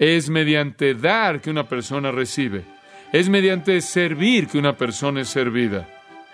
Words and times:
Es 0.00 0.30
mediante 0.30 0.94
dar 0.94 1.40
que 1.40 1.50
una 1.50 1.68
persona 1.68 2.12
recibe. 2.12 2.64
Es 3.12 3.28
mediante 3.28 3.80
servir 3.80 4.46
que 4.46 4.56
una 4.56 4.76
persona 4.76 5.22
es 5.22 5.28
servida. 5.28 5.88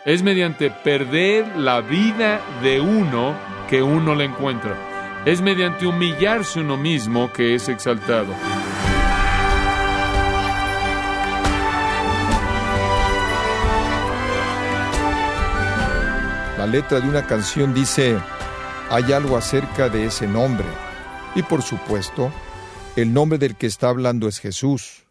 Es 0.05 0.23
mediante 0.23 0.71
perder 0.71 1.57
la 1.57 1.81
vida 1.81 2.43
de 2.63 2.79
uno 2.79 3.35
que 3.71 3.83
uno 3.83 4.15
la 4.15 4.25
encuentra. 4.25 5.23
Es 5.25 5.41
mediante 5.41 5.87
humillarse 5.87 6.61
uno 6.61 6.77
mismo 6.77 7.33
que 7.33 7.55
es 7.55 7.71
exaltado. 7.71 8.35
La 16.59 16.67
letra 16.67 17.01
de 17.01 17.09
una 17.09 17.27
canción 17.27 17.73
dice, 17.73 18.19
hay 18.91 19.11
algo 19.15 19.39
acerca 19.39 19.89
de 19.89 20.05
ese 20.05 20.27
nombre. 20.27 20.67
Y 21.35 21.43
por 21.43 21.63
supuesto, 21.63 22.31
el 22.97 23.13
nombre 23.13 23.39
del 23.39 23.57
que 23.57 23.67
está 23.67 23.89
hablando 23.89 24.29
es 24.29 24.39
Jesús. 24.39 25.07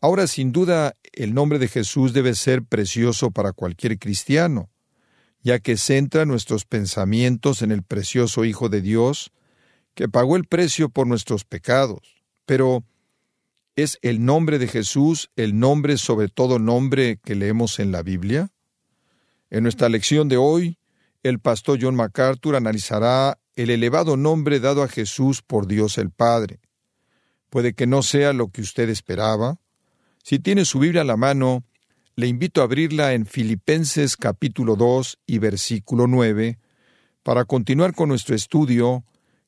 Ahora, 0.00 0.26
sin 0.26 0.52
duda, 0.52 0.96
el 1.12 1.32
nombre 1.32 1.58
de 1.58 1.68
Jesús 1.68 2.12
debe 2.12 2.34
ser 2.34 2.62
precioso 2.62 3.30
para 3.30 3.52
cualquier 3.52 3.98
cristiano, 3.98 4.70
ya 5.42 5.58
que 5.58 5.78
centra 5.78 6.26
nuestros 6.26 6.66
pensamientos 6.66 7.62
en 7.62 7.72
el 7.72 7.82
precioso 7.82 8.44
Hijo 8.44 8.68
de 8.68 8.82
Dios, 8.82 9.32
que 9.94 10.10
pagó 10.10 10.36
el 10.36 10.44
precio 10.44 10.90
por 10.90 11.06
nuestros 11.06 11.44
pecados. 11.44 12.22
Pero, 12.44 12.84
¿es 13.76 13.98
el 14.02 14.22
nombre 14.22 14.58
de 14.58 14.68
Jesús 14.68 15.30
el 15.36 15.58
nombre 15.58 15.96
sobre 15.96 16.28
todo 16.28 16.58
nombre 16.58 17.18
que 17.24 17.34
leemos 17.34 17.78
en 17.78 17.92
la 17.92 18.02
Biblia? 18.02 18.50
En 19.48 19.62
nuestra 19.62 19.88
lección 19.88 20.28
de 20.28 20.36
hoy, 20.36 20.78
el 21.22 21.40
pastor 21.40 21.78
John 21.80 21.94
MacArthur 21.94 22.56
analizará 22.56 23.38
el 23.54 23.70
elevado 23.70 24.18
nombre 24.18 24.60
dado 24.60 24.82
a 24.82 24.88
Jesús 24.88 25.40
por 25.40 25.66
Dios 25.66 25.96
el 25.96 26.10
Padre. 26.10 26.60
Puede 27.56 27.72
que 27.72 27.86
no 27.86 28.02
sea 28.02 28.34
lo 28.34 28.48
que 28.48 28.60
usted 28.60 28.90
esperaba. 28.90 29.56
Si 30.22 30.38
tiene 30.38 30.66
su 30.66 30.78
Biblia 30.78 31.00
a 31.00 31.04
la 31.06 31.16
mano, 31.16 31.64
le 32.14 32.26
invito 32.26 32.60
a 32.60 32.64
abrirla 32.64 33.14
en 33.14 33.24
Filipenses 33.24 34.18
capítulo 34.18 34.76
2 34.76 35.20
y 35.26 35.38
versículo 35.38 36.06
9 36.06 36.58
para 37.22 37.46
continuar 37.46 37.94
con 37.94 38.10
nuestro 38.10 38.36
estudio 38.36 39.04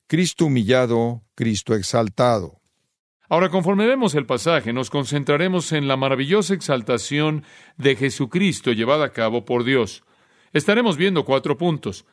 Cristo 0.06 0.46
humillado, 0.46 1.20
Cristo 1.34 1.74
exaltado. 1.74 2.62
Ahora, 3.28 3.50
conforme 3.50 3.86
vemos 3.86 4.14
el 4.14 4.24
pasaje, 4.24 4.72
nos 4.72 4.88
concentraremos 4.88 5.72
en 5.72 5.86
la 5.86 5.98
maravillosa 5.98 6.54
exaltación 6.54 7.44
de 7.76 7.94
Jesucristo 7.94 8.72
llevada 8.72 9.04
a 9.04 9.12
cabo 9.12 9.44
por 9.44 9.64
Dios. 9.64 10.02
Estaremos 10.54 10.96
viendo 10.96 11.26
cuatro 11.26 11.58
puntos. 11.58 12.06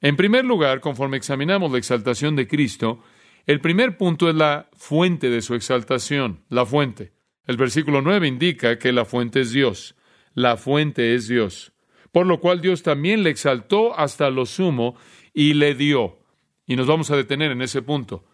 En 0.00 0.16
primer 0.16 0.46
lugar, 0.46 0.80
conforme 0.80 1.18
examinamos 1.18 1.70
la 1.70 1.76
exaltación 1.76 2.34
de 2.34 2.48
Cristo, 2.48 3.02
el 3.46 3.60
primer 3.60 3.96
punto 3.96 4.28
es 4.28 4.34
la 4.34 4.70
fuente 4.74 5.28
de 5.30 5.42
su 5.42 5.54
exaltación, 5.54 6.44
la 6.48 6.64
fuente. 6.64 7.12
El 7.46 7.56
versículo 7.56 8.00
9 8.00 8.26
indica 8.26 8.78
que 8.78 8.92
la 8.92 9.04
fuente 9.04 9.40
es 9.40 9.52
Dios. 9.52 9.96
La 10.32 10.56
fuente 10.56 11.14
es 11.14 11.28
Dios. 11.28 11.72
Por 12.10 12.26
lo 12.26 12.40
cual 12.40 12.60
Dios 12.60 12.82
también 12.82 13.22
le 13.22 13.30
exaltó 13.30 13.98
hasta 13.98 14.30
lo 14.30 14.46
sumo 14.46 14.96
y 15.34 15.54
le 15.54 15.74
dio. 15.74 16.20
Y 16.66 16.76
nos 16.76 16.86
vamos 16.86 17.10
a 17.10 17.16
detener 17.16 17.50
en 17.50 17.60
ese 17.60 17.82
punto. 17.82 18.24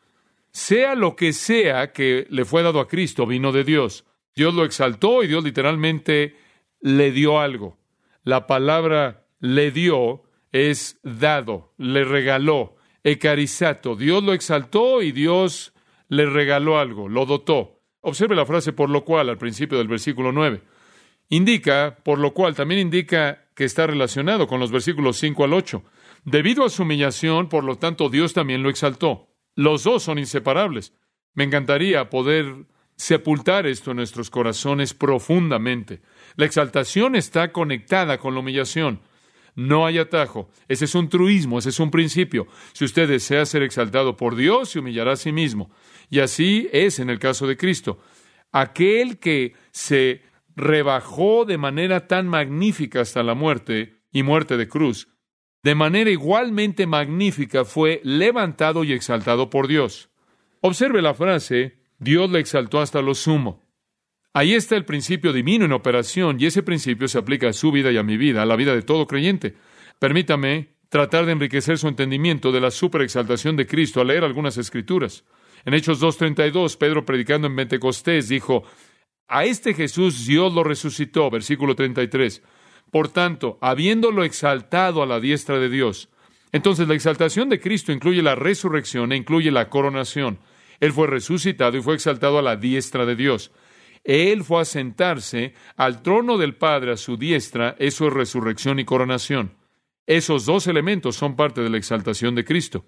Sea 0.53 0.95
lo 0.95 1.17
que 1.17 1.33
sea 1.33 1.93
que 1.93 2.27
le 2.31 2.45
fue 2.45 2.63
dado 2.63 2.81
a 2.81 2.89
Cristo, 2.89 3.27
vino 3.27 3.53
de 3.53 3.65
Dios. 3.65 4.05
Dios 4.35 4.55
lo 4.55 4.65
exaltó 4.65 5.23
y 5.23 5.27
Dios 5.27 5.43
literalmente 5.43 6.37
le 6.81 7.11
dio 7.11 7.41
algo. 7.41 7.79
La 8.23 8.47
palabra 8.47 9.27
le 9.41 9.71
dio 9.71 10.23
es 10.53 10.99
dado, 11.03 11.73
le 11.79 12.05
regaló, 12.05 12.77
ecarizato. 13.05 13.97
Dios 13.97 14.23
lo 14.23 14.33
exaltó 14.33 15.03
y 15.03 15.13
Dios 15.13 15.73
le 16.09 16.27
regaló 16.27 16.79
algo, 16.79 17.09
lo 17.09 17.27
dotó. 17.27 17.81
Observe 18.03 18.35
la 18.35 18.47
frase 18.47 18.73
por 18.73 18.91
lo 18.91 19.05
cual 19.05 19.29
al 19.29 19.39
principio 19.39 19.79
del 19.79 19.89
versículo 19.89 20.33
9. 20.33 20.63
Indica, 21.29 21.99
por 22.03 22.19
lo 22.19 22.35
cual 22.35 22.55
también 22.55 22.81
indica 22.81 23.47
que 23.55 23.65
está 23.65 23.87
relacionado 23.87 24.47
con 24.47 24.59
los 24.59 24.73
versículos 24.73 25.17
5 25.19 25.45
al 25.45 25.53
8. 25.53 25.85
Debido 26.25 26.65
a 26.65 26.71
su 26.71 26.83
humillación, 26.83 27.49
por 27.49 27.65
lo 27.65 27.77
tanto, 27.77 28.09
Dios 28.09 28.33
también 28.33 28.63
lo 28.63 28.71
exaltó. 28.71 29.29
Los 29.55 29.85
dos 29.85 30.03
son 30.03 30.19
inseparables. 30.19 30.93
Me 31.35 31.45
encantaría 31.45 32.11
poder 32.11 32.67
sepultar 32.97 33.67
esto 33.67 33.93
en 33.93 33.99
nuestros 33.99 34.29
corazones 34.29 34.93
profundamente. 34.93 36.03
La 36.37 36.47
exaltación 36.47 37.17
está 37.17 37.53
conectada 37.53 38.19
con 38.19 38.35
la 38.35 38.41
humillación. 38.41 39.01
No 39.61 39.85
hay 39.85 39.99
atajo. 39.99 40.49
Ese 40.69 40.87
es 40.87 40.95
un 40.95 41.11
truismo, 41.11 41.59
ese 41.59 41.69
es 41.69 41.81
un 41.81 41.91
principio. 41.91 42.47
Si 42.73 42.87
usted 42.87 43.07
desea 43.07 43.45
ser 43.45 43.63
exaltado 43.63 44.17
por 44.17 44.35
Dios, 44.35 44.71
se 44.71 44.79
humillará 44.79 45.13
a 45.13 45.17
sí 45.17 45.33
mismo. 45.33 45.71
Y 46.09 46.21
así 46.21 46.71
es 46.73 46.99
en 46.99 47.11
el 47.11 47.19
caso 47.19 47.47
de 47.47 47.59
Cristo. 47.59 47.99
Aquel 48.53 49.19
que 49.19 49.53
se 49.71 50.23
rebajó 50.57 51.45
de 51.45 51.59
manera 51.59 52.07
tan 52.07 52.27
magnífica 52.27 53.03
hasta 53.03 53.23
la 53.23 53.35
muerte 53.35 54.01
y 54.11 54.23
muerte 54.23 54.57
de 54.57 54.67
cruz, 54.67 55.09
de 55.63 55.75
manera 55.75 56.09
igualmente 56.09 56.87
magnífica 56.87 57.67
fue 57.67 58.01
levantado 58.03 58.83
y 58.83 58.95
exaltado 58.95 59.51
por 59.51 59.69
Dios. 59.69 60.09
Observe 60.63 61.03
la 61.03 61.13
frase, 61.13 61.83
Dios 61.99 62.31
le 62.31 62.41
exaltó 62.41 62.81
hasta 62.81 63.03
lo 63.03 63.15
sumo. 63.15 63.70
Ahí 64.33 64.55
está 64.55 64.77
el 64.77 64.85
principio 64.85 65.33
divino 65.33 65.65
en 65.65 65.73
operación 65.73 66.37
y 66.39 66.47
ese 66.47 66.63
principio 66.63 67.09
se 67.09 67.19
aplica 67.19 67.49
a 67.49 67.53
su 67.53 67.73
vida 67.73 67.91
y 67.91 67.97
a 67.97 68.05
mi 68.05 68.17
vida, 68.17 68.43
a 68.43 68.47
la 68.47 68.55
vida 68.55 68.75
de 68.75 68.83
todo 68.83 69.09
creyente. 69.09 69.57
Permítame 69.99 70.77
tratar 70.89 71.27
de 71.27 71.33
enriquecer 71.33 71.79
su 71.79 71.89
entendimiento 71.89 72.53
de 72.53 72.61
la 72.61 72.71
superexaltación 72.71 73.57
de 73.57 73.67
Cristo 73.67 74.01
al 74.01 74.07
leer 74.07 74.23
algunas 74.23 74.57
escrituras. 74.57 75.25
En 75.65 75.75
Hechos 75.75 76.01
2.32, 76.01 76.79
Pedro 76.79 77.05
predicando 77.05 77.49
en 77.49 77.57
Pentecostés 77.57 78.29
dijo, 78.29 78.65
a 79.27 79.45
este 79.45 79.75
Jesús 79.75 80.27
Dios 80.27 80.53
lo 80.55 80.63
resucitó, 80.63 81.29
versículo 81.29 81.75
33. 81.75 82.43
Por 82.93 83.09
tanto, 83.09 83.59
habiéndolo 83.61 84.23
exaltado 84.23 85.03
a 85.03 85.07
la 85.07 85.19
diestra 85.19 85.59
de 85.59 85.69
Dios. 85.69 86.09
Entonces 86.53 86.87
la 86.87 86.95
exaltación 86.95 87.49
de 87.49 87.61
Cristo 87.61 87.93
incluye 87.93 88.23
la 88.23 88.37
resurrección 88.37 89.11
e 89.13 89.17
incluye 89.17 89.51
la 89.51 89.69
coronación. 89.69 90.39
Él 90.79 90.93
fue 90.93 91.09
resucitado 91.09 91.77
y 91.77 91.83
fue 91.83 91.95
exaltado 91.95 92.39
a 92.39 92.43
la 92.43 92.57
diestra 92.57 93.07
de 93.07 93.17
Dios. 93.17 93.53
Él 94.05 94.45
fue 94.45 94.63
a 94.63 94.65
sentarse 94.65 95.55
al 95.77 96.03
trono 96.03 96.39
del 96.39 96.57
Padre 96.57 96.93
a 96.93 96.97
su 96.97 97.17
diestra, 97.17 97.77
eso 97.79 98.09
es 98.09 98.13
resurrección 98.13 98.79
y 98.79 98.85
coronación. 98.85 99.57
Esos 100.07 100.47
dos 100.47 100.67
elementos 100.67 101.17
son 101.17 101.37
parte 101.37 101.61
de 101.61 101.71
la 101.71 101.77
exaltación 101.77 102.35
de 102.35 102.45
Cristo. 102.45 102.85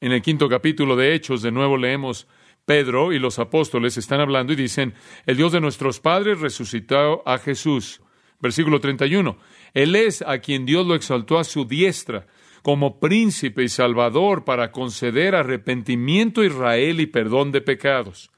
En 0.00 0.12
el 0.12 0.22
quinto 0.22 0.48
capítulo 0.48 0.96
de 0.96 1.14
Hechos, 1.14 1.42
de 1.42 1.52
nuevo 1.52 1.76
leemos, 1.76 2.26
Pedro 2.64 3.12
y 3.12 3.18
los 3.18 3.38
apóstoles 3.38 3.96
están 3.96 4.20
hablando 4.20 4.52
y 4.52 4.56
dicen, 4.56 4.94
el 5.26 5.36
Dios 5.36 5.52
de 5.52 5.60
nuestros 5.60 6.00
padres 6.00 6.40
resucitó 6.40 7.22
a 7.26 7.38
Jesús. 7.38 8.00
Versículo 8.40 8.80
31, 8.80 9.36
Él 9.74 9.94
es 9.94 10.22
a 10.22 10.38
quien 10.38 10.66
Dios 10.66 10.86
lo 10.86 10.94
exaltó 10.94 11.38
a 11.38 11.44
su 11.44 11.64
diestra 11.64 12.26
como 12.62 13.00
príncipe 13.00 13.64
y 13.64 13.68
salvador 13.68 14.44
para 14.44 14.70
conceder 14.70 15.34
arrepentimiento 15.34 16.40
a 16.40 16.46
Israel 16.46 17.00
y 17.00 17.06
perdón 17.06 17.52
de 17.52 17.60
pecados. 17.60 18.30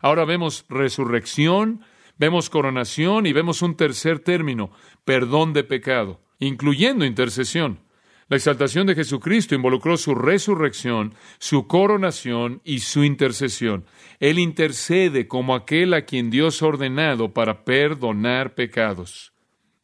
Ahora 0.00 0.24
vemos 0.24 0.64
resurrección, 0.68 1.82
vemos 2.18 2.50
coronación 2.50 3.26
y 3.26 3.32
vemos 3.32 3.62
un 3.62 3.76
tercer 3.76 4.18
término, 4.18 4.70
perdón 5.04 5.52
de 5.52 5.64
pecado, 5.64 6.20
incluyendo 6.38 7.04
intercesión. 7.04 7.80
La 8.30 8.36
exaltación 8.36 8.86
de 8.86 8.94
Jesucristo 8.94 9.56
involucró 9.56 9.96
su 9.96 10.14
resurrección, 10.14 11.14
su 11.38 11.66
coronación 11.66 12.60
y 12.64 12.78
su 12.78 13.02
intercesión. 13.02 13.84
Él 14.20 14.38
intercede 14.38 15.26
como 15.26 15.54
aquel 15.54 15.94
a 15.94 16.02
quien 16.02 16.30
Dios 16.30 16.62
ha 16.62 16.66
ordenado 16.66 17.34
para 17.34 17.64
perdonar 17.64 18.54
pecados. 18.54 19.32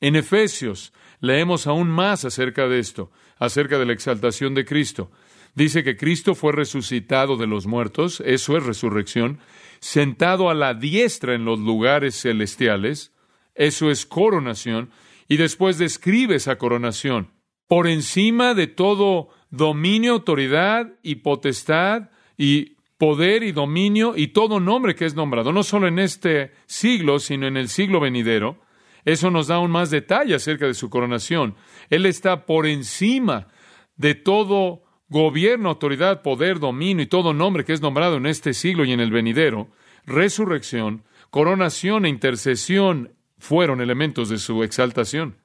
En 0.01 0.15
Efesios 0.15 0.93
leemos 1.21 1.67
aún 1.67 1.89
más 1.89 2.25
acerca 2.25 2.69
de 2.69 2.79
esto, 2.79 3.11
acerca 3.39 3.81
de 3.81 3.87
la 3.87 3.95
exaltación 3.95 4.55
de 4.55 4.65
Cristo. 4.65 5.11
Dice 5.57 5.83
que 5.83 5.97
Cristo 5.97 6.37
fue 6.37 6.53
resucitado 6.53 7.37
de 7.37 7.49
los 7.49 7.67
muertos, 7.67 8.23
eso 8.25 8.57
es 8.57 8.65
resurrección, 8.65 9.41
sentado 9.81 10.51
a 10.51 10.55
la 10.55 10.75
diestra 10.75 11.35
en 11.35 11.45
los 11.45 11.59
lugares 11.59 12.21
celestiales, 12.21 13.13
eso 13.55 13.91
es 13.91 14.07
coronación, 14.07 14.91
y 15.29 15.37
después 15.37 15.79
describe 15.79 16.37
esa 16.37 16.57
coronación. 16.57 17.33
Por 17.69 17.89
encima 17.89 18.55
de 18.55 18.67
todo 18.67 19.29
dominio, 19.51 20.13
autoridad 20.13 20.93
y 21.03 21.17
potestad 21.17 22.11
y 22.37 22.77
poder 22.99 23.43
y 23.43 23.53
dominio 23.53 24.15
y 24.17 24.29
todo 24.29 24.61
nombre 24.61 24.95
que 24.95 25.05
es 25.05 25.15
nombrado, 25.15 25.53
no 25.53 25.63
solo 25.63 25.89
en 25.89 25.99
este 25.99 26.53
siglo, 26.67 27.19
sino 27.19 27.47
en 27.47 27.57
el 27.57 27.69
siglo 27.69 28.01
venidero. 28.01 28.61
Eso 29.05 29.31
nos 29.31 29.49
da 29.49 29.57
aún 29.57 29.71
más 29.71 29.91
detalle 29.91 30.35
acerca 30.35 30.67
de 30.67 30.75
su 30.75 30.91
coronación. 30.91 31.55
Él 31.91 32.07
está 32.07 32.45
por 32.45 32.67
encima 32.67 33.49
de 33.97 34.15
todo 34.15 34.83
gobierno, 35.09 35.69
autoridad, 35.71 36.23
poder, 36.23 36.59
dominio 36.59 37.05
y 37.05 37.07
todo 37.07 37.33
nombre 37.33 37.65
que 37.65 37.73
es 37.73 37.81
nombrado 37.81 38.17
en 38.17 38.27
este 38.27 38.55
siglo 38.55 38.85
y 38.85 38.93
en 38.93 39.01
el 39.01 39.11
venidero, 39.11 39.69
resurrección, 40.05 41.05
coronación 41.31 42.07
e 42.07 42.09
intercesión 42.09 43.15
fueron 43.39 43.81
elementos 43.81 44.29
de 44.29 44.39
su 44.39 44.63
exaltación. 44.63 45.37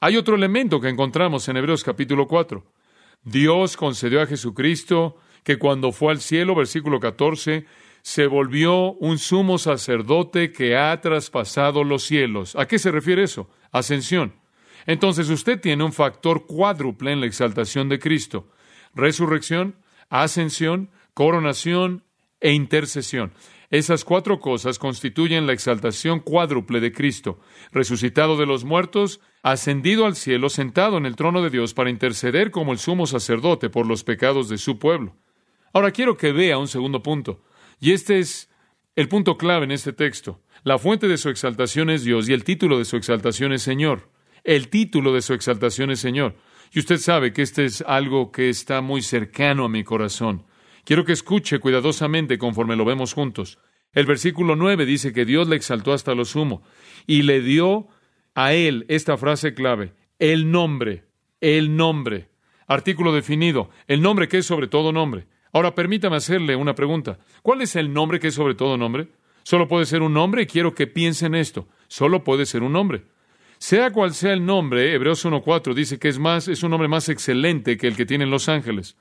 Hay 0.00 0.16
otro 0.16 0.34
elemento 0.34 0.80
que 0.80 0.88
encontramos 0.88 1.48
en 1.48 1.56
Hebreos 1.56 1.84
capítulo 1.84 2.26
4. 2.26 2.64
Dios 3.24 3.76
concedió 3.76 4.20
a 4.20 4.26
Jesucristo 4.26 5.16
que 5.44 5.58
cuando 5.58 5.92
fue 5.92 6.12
al 6.12 6.20
cielo, 6.20 6.54
versículo 6.54 6.98
14, 6.98 7.66
se 8.02 8.26
volvió 8.26 8.94
un 8.94 9.18
sumo 9.18 9.58
sacerdote 9.58 10.52
que 10.52 10.76
ha 10.76 11.00
traspasado 11.00 11.84
los 11.84 12.02
cielos. 12.02 12.56
¿A 12.56 12.66
qué 12.66 12.78
se 12.78 12.90
refiere 12.90 13.22
eso? 13.22 13.48
Ascensión. 13.70 14.34
Entonces 14.86 15.28
usted 15.30 15.60
tiene 15.60 15.84
un 15.84 15.92
factor 15.92 16.46
cuádruple 16.46 17.12
en 17.12 17.20
la 17.20 17.26
exaltación 17.26 17.88
de 17.88 18.00
Cristo. 18.00 18.48
Resurrección, 18.94 19.76
ascensión, 20.10 20.90
coronación 21.14 22.04
e 22.40 22.52
intercesión. 22.52 23.32
Esas 23.70 24.04
cuatro 24.04 24.38
cosas 24.38 24.78
constituyen 24.78 25.46
la 25.46 25.54
exaltación 25.54 26.20
cuádruple 26.20 26.80
de 26.80 26.92
Cristo, 26.92 27.40
resucitado 27.70 28.36
de 28.36 28.44
los 28.44 28.64
muertos, 28.64 29.20
ascendido 29.42 30.04
al 30.04 30.14
cielo, 30.14 30.50
sentado 30.50 30.98
en 30.98 31.06
el 31.06 31.16
trono 31.16 31.40
de 31.40 31.48
Dios 31.48 31.72
para 31.72 31.88
interceder 31.88 32.50
como 32.50 32.72
el 32.72 32.78
sumo 32.78 33.06
sacerdote 33.06 33.70
por 33.70 33.86
los 33.86 34.04
pecados 34.04 34.50
de 34.50 34.58
su 34.58 34.78
pueblo. 34.78 35.16
Ahora 35.72 35.90
quiero 35.90 36.18
que 36.18 36.32
vea 36.32 36.58
un 36.58 36.68
segundo 36.68 37.02
punto, 37.02 37.40
y 37.80 37.92
este 37.92 38.18
es 38.18 38.50
el 38.94 39.08
punto 39.08 39.38
clave 39.38 39.64
en 39.64 39.70
este 39.70 39.94
texto. 39.94 40.42
La 40.64 40.78
fuente 40.78 41.08
de 41.08 41.16
su 41.16 41.30
exaltación 41.30 41.88
es 41.88 42.04
Dios 42.04 42.28
y 42.28 42.34
el 42.34 42.44
título 42.44 42.76
de 42.76 42.84
su 42.84 42.96
exaltación 42.96 43.54
es 43.54 43.62
Señor. 43.62 44.10
El 44.44 44.68
título 44.68 45.14
de 45.14 45.22
su 45.22 45.32
exaltación 45.32 45.90
es 45.90 46.00
Señor. 46.00 46.36
Y 46.72 46.78
usted 46.78 46.96
sabe 46.96 47.32
que 47.32 47.42
este 47.42 47.66
es 47.66 47.82
algo 47.82 48.32
que 48.32 48.48
está 48.48 48.80
muy 48.80 49.02
cercano 49.02 49.66
a 49.66 49.68
mi 49.68 49.84
corazón. 49.84 50.46
Quiero 50.84 51.04
que 51.04 51.12
escuche 51.12 51.58
cuidadosamente 51.58 52.38
conforme 52.38 52.76
lo 52.76 52.84
vemos 52.84 53.12
juntos. 53.12 53.58
El 53.92 54.06
versículo 54.06 54.56
9 54.56 54.86
dice 54.86 55.12
que 55.12 55.26
Dios 55.26 55.48
le 55.48 55.56
exaltó 55.56 55.92
hasta 55.92 56.14
lo 56.14 56.24
sumo 56.24 56.62
y 57.06 57.22
le 57.22 57.42
dio 57.42 57.88
a 58.34 58.54
él 58.54 58.86
esta 58.88 59.18
frase 59.18 59.52
clave, 59.52 59.92
el 60.18 60.50
nombre, 60.50 61.04
el 61.40 61.76
nombre. 61.76 62.30
Artículo 62.66 63.12
definido, 63.12 63.68
el 63.86 64.00
nombre 64.00 64.28
que 64.28 64.38
es 64.38 64.46
sobre 64.46 64.66
todo 64.66 64.92
nombre. 64.92 65.26
Ahora 65.52 65.74
permítame 65.74 66.16
hacerle 66.16 66.56
una 66.56 66.74
pregunta. 66.74 67.18
¿Cuál 67.42 67.60
es 67.60 67.76
el 67.76 67.92
nombre 67.92 68.18
que 68.18 68.28
es 68.28 68.34
sobre 68.34 68.54
todo 68.54 68.78
nombre? 68.78 69.08
Solo 69.42 69.68
puede 69.68 69.84
ser 69.84 70.00
un 70.00 70.14
nombre 70.14 70.42
y 70.42 70.46
quiero 70.46 70.74
que 70.74 70.86
piensen 70.86 71.34
esto. 71.34 71.68
Solo 71.88 72.24
puede 72.24 72.46
ser 72.46 72.62
un 72.62 72.72
nombre. 72.72 73.04
Sea 73.62 73.92
cual 73.92 74.12
sea 74.12 74.32
el 74.32 74.44
nombre, 74.44 74.92
Hebreos 74.92 75.24
1.4 75.24 75.72
dice 75.72 76.00
que 76.00 76.08
es 76.08 76.18
más, 76.18 76.48
es 76.48 76.64
un 76.64 76.72
nombre 76.72 76.88
más 76.88 77.08
excelente 77.08 77.76
que 77.76 77.86
el 77.86 77.94
que 77.94 78.04
tienen 78.04 78.28
los 78.28 78.48
ángeles. 78.48 78.96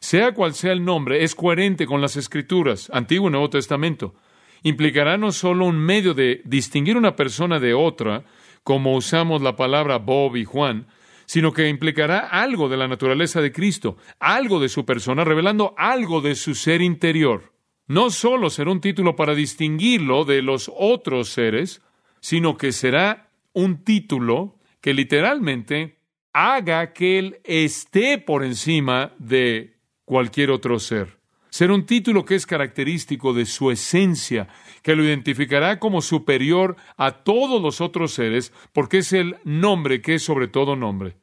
Sea 0.00 0.32
cual 0.32 0.54
sea 0.54 0.72
el 0.72 0.82
nombre, 0.82 1.22
es 1.22 1.34
coherente 1.34 1.84
con 1.84 2.00
las 2.00 2.16
Escrituras, 2.16 2.88
Antiguo 2.94 3.28
y 3.28 3.32
Nuevo 3.32 3.50
Testamento. 3.50 4.14
Implicará 4.62 5.18
no 5.18 5.32
solo 5.32 5.66
un 5.66 5.76
medio 5.76 6.14
de 6.14 6.40
distinguir 6.46 6.96
una 6.96 7.14
persona 7.14 7.60
de 7.60 7.74
otra, 7.74 8.24
como 8.64 8.96
usamos 8.96 9.42
la 9.42 9.54
palabra 9.54 9.98
Bob 9.98 10.36
y 10.36 10.46
Juan, 10.46 10.86
sino 11.26 11.52
que 11.52 11.68
implicará 11.68 12.20
algo 12.20 12.70
de 12.70 12.78
la 12.78 12.88
naturaleza 12.88 13.42
de 13.42 13.52
Cristo, 13.52 13.98
algo 14.18 14.60
de 14.60 14.70
su 14.70 14.86
persona, 14.86 15.24
revelando 15.24 15.74
algo 15.76 16.22
de 16.22 16.36
su 16.36 16.54
ser 16.54 16.80
interior. 16.80 17.52
No 17.86 18.08
solo 18.08 18.48
será 18.48 18.70
un 18.70 18.80
título 18.80 19.14
para 19.14 19.34
distinguirlo 19.34 20.24
de 20.24 20.40
los 20.40 20.72
otros 20.74 21.28
seres, 21.28 21.82
sino 22.22 22.56
que 22.56 22.72
será 22.72 23.25
un 23.56 23.84
título 23.84 24.58
que 24.82 24.92
literalmente 24.92 25.96
haga 26.34 26.92
que 26.92 27.18
Él 27.18 27.40
esté 27.42 28.18
por 28.18 28.44
encima 28.44 29.14
de 29.18 29.78
cualquier 30.04 30.50
otro 30.50 30.78
ser. 30.78 31.16
Será 31.48 31.72
un 31.72 31.86
título 31.86 32.26
que 32.26 32.34
es 32.34 32.44
característico 32.44 33.32
de 33.32 33.46
su 33.46 33.70
esencia, 33.70 34.48
que 34.82 34.94
lo 34.94 35.02
identificará 35.02 35.78
como 35.78 36.02
superior 36.02 36.76
a 36.98 37.24
todos 37.24 37.62
los 37.62 37.80
otros 37.80 38.12
seres, 38.12 38.52
porque 38.74 38.98
es 38.98 39.14
el 39.14 39.36
nombre 39.44 40.02
que 40.02 40.16
es 40.16 40.22
sobre 40.22 40.48
todo 40.48 40.76
nombre. 40.76 41.16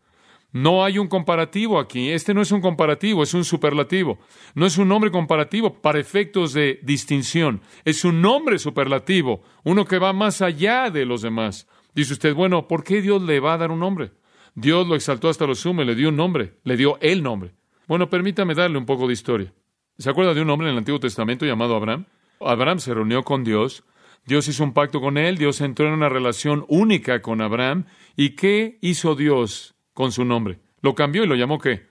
No 0.51 0.83
hay 0.83 0.97
un 0.97 1.07
comparativo 1.07 1.79
aquí. 1.79 2.09
Este 2.09 2.33
no 2.33 2.41
es 2.41 2.51
un 2.51 2.61
comparativo, 2.61 3.21
es 3.21 3.35
un 3.35 3.45
superlativo. 3.45 4.17
No 4.55 4.65
es 4.65 4.79
un 4.79 4.87
nombre 4.87 5.11
comparativo 5.11 5.75
para 5.81 5.99
efectos 5.99 6.53
de 6.53 6.79
distinción. 6.81 7.61
Es 7.85 8.03
un 8.03 8.21
nombre 8.21 8.57
superlativo, 8.57 9.43
uno 9.63 9.85
que 9.85 9.99
va 9.99 10.13
más 10.13 10.41
allá 10.41 10.89
de 10.89 11.05
los 11.05 11.21
demás. 11.21 11.67
Dice 11.93 12.13
usted, 12.13 12.33
bueno, 12.33 12.67
¿por 12.67 12.83
qué 12.83 13.01
Dios 13.01 13.21
le 13.21 13.39
va 13.39 13.53
a 13.53 13.57
dar 13.57 13.71
un 13.71 13.79
nombre? 13.79 14.11
Dios 14.55 14.87
lo 14.87 14.95
exaltó 14.95 15.29
hasta 15.29 15.47
lo 15.47 15.55
sumo 15.55 15.83
le 15.83 15.95
dio 15.95 16.09
un 16.09 16.15
nombre, 16.15 16.59
le 16.63 16.77
dio 16.77 16.97
el 17.01 17.23
nombre. 17.23 17.55
Bueno, 17.87 18.09
permítame 18.09 18.53
darle 18.53 18.77
un 18.77 18.85
poco 18.85 19.07
de 19.07 19.13
historia. 19.13 19.53
¿Se 19.97 20.09
acuerda 20.09 20.33
de 20.33 20.41
un 20.41 20.49
hombre 20.49 20.67
en 20.67 20.73
el 20.73 20.77
Antiguo 20.79 20.99
Testamento 20.99 21.45
llamado 21.45 21.75
Abraham? 21.75 22.05
Abraham 22.39 22.79
se 22.79 22.93
reunió 22.93 23.23
con 23.23 23.43
Dios, 23.43 23.83
Dios 24.25 24.47
hizo 24.47 24.63
un 24.63 24.73
pacto 24.73 25.01
con 25.01 25.17
él, 25.17 25.37
Dios 25.37 25.59
entró 25.61 25.87
en 25.87 25.93
una 25.93 26.09
relación 26.09 26.65
única 26.69 27.21
con 27.21 27.41
Abraham. 27.41 27.85
¿Y 28.15 28.31
qué 28.31 28.77
hizo 28.81 29.15
Dios 29.15 29.75
con 29.93 30.11
su 30.11 30.23
nombre? 30.23 30.59
Lo 30.81 30.95
cambió 30.95 31.23
y 31.23 31.27
lo 31.27 31.35
llamó 31.35 31.59
qué? 31.59 31.87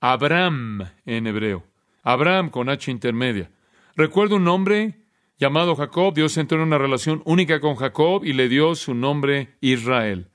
Abraham 0.00 0.84
en 1.04 1.26
hebreo. 1.26 1.64
Abraham 2.02 2.50
con 2.50 2.68
H 2.68 2.90
intermedia. 2.90 3.50
Recuerdo 3.94 4.36
un 4.36 4.44
nombre 4.44 5.05
llamado 5.38 5.76
Jacob. 5.76 6.14
Dios 6.14 6.36
entró 6.36 6.58
en 6.58 6.64
una 6.64 6.78
relación 6.78 7.22
única 7.24 7.60
con 7.60 7.76
Jacob 7.76 8.24
y 8.24 8.32
le 8.32 8.48
dio 8.48 8.74
su 8.74 8.94
nombre 8.94 9.56
Israel. 9.60 10.30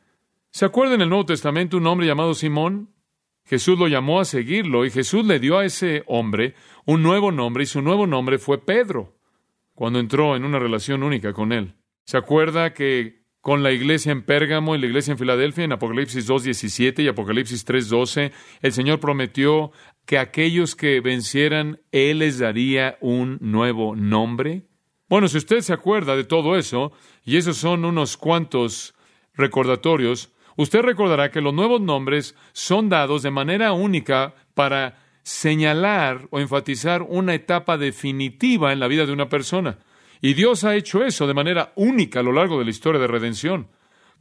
¿Se 0.52 0.66
acuerda 0.66 0.96
en 0.96 1.02
el 1.02 1.10
Nuevo 1.10 1.26
Testamento 1.26 1.78
un 1.78 1.88
hombre 1.88 2.08
llamado 2.08 2.34
Simón? 2.34 2.90
Jesús 3.46 3.78
lo 3.80 3.88
llamó 3.88 4.20
a 4.20 4.26
seguirlo 4.26 4.86
y 4.86 4.92
Jesús 4.92 5.26
le 5.26 5.40
dio 5.40 5.58
a 5.58 5.66
ese 5.66 6.04
hombre 6.08 6.56
un 6.86 7.04
nuevo 7.04 7.32
nombre 7.32 7.64
y 7.64 7.68
su 7.68 7.82
nuevo 7.82 8.08
nombre 8.08 8.38
fue 8.38 8.64
Pedro, 8.64 9.18
cuando 9.74 10.00
entró 10.00 10.36
en 10.36 10.46
una 10.46 10.60
relación 10.60 11.04
única 11.04 11.34
con 11.34 11.52
él. 11.52 11.76
¿Se 12.06 12.18
acuerda 12.18 12.74
que 12.74 13.22
con 13.42 13.64
la 13.64 13.72
iglesia 13.72 14.12
en 14.12 14.24
Pérgamo 14.24 14.76
y 14.76 14.80
la 14.80 14.86
iglesia 14.86 15.14
en 15.14 15.18
Filadelfia, 15.18 15.64
en 15.64 15.72
Apocalipsis 15.72 16.30
2.17 16.30 17.04
y 17.04 17.08
Apocalipsis 17.08 17.66
3.12, 17.66 18.32
el 18.62 18.72
Señor 18.72 19.00
prometió 19.00 19.72
que 20.06 20.20
aquellos 20.20 20.76
que 20.76 21.02
vencieran, 21.02 21.82
Él 21.92 22.20
les 22.20 22.40
daría 22.40 22.98
un 23.02 23.38
nuevo 23.42 23.96
nombre? 23.96 24.68
Bueno, 25.12 25.28
si 25.28 25.40
usted 25.40 25.60
se 25.60 25.74
acuerda 25.74 26.16
de 26.16 26.24
todo 26.24 26.56
eso, 26.56 26.94
y 27.26 27.36
esos 27.36 27.58
son 27.58 27.84
unos 27.84 28.16
cuantos 28.16 28.96
recordatorios, 29.34 30.32
usted 30.56 30.84
recordará 30.84 31.30
que 31.32 31.42
los 31.42 31.54
nuevos 31.54 31.82
nombres 31.82 32.34
son 32.54 32.88
dados 32.88 33.22
de 33.22 33.30
manera 33.30 33.74
única 33.74 34.34
para 34.54 35.04
señalar 35.24 36.30
o 36.32 36.40
enfatizar 36.40 37.02
una 37.02 37.34
etapa 37.34 37.78
definitiva 37.78 38.72
en 38.72 38.80
la 38.80 38.88
vida 38.88 39.06
de 39.06 39.12
una 39.12 39.28
persona. 39.28 39.80
Y 40.22 40.34
Dios 40.34 40.64
ha 40.64 40.78
hecho 40.78 41.04
eso 41.04 41.28
de 41.28 41.34
manera 41.34 41.74
única 41.76 42.22
a 42.22 42.24
lo 42.24 42.32
largo 42.32 42.58
de 42.58 42.64
la 42.64 42.72
historia 42.72 43.02
de 43.02 43.08
redención. 43.08 43.68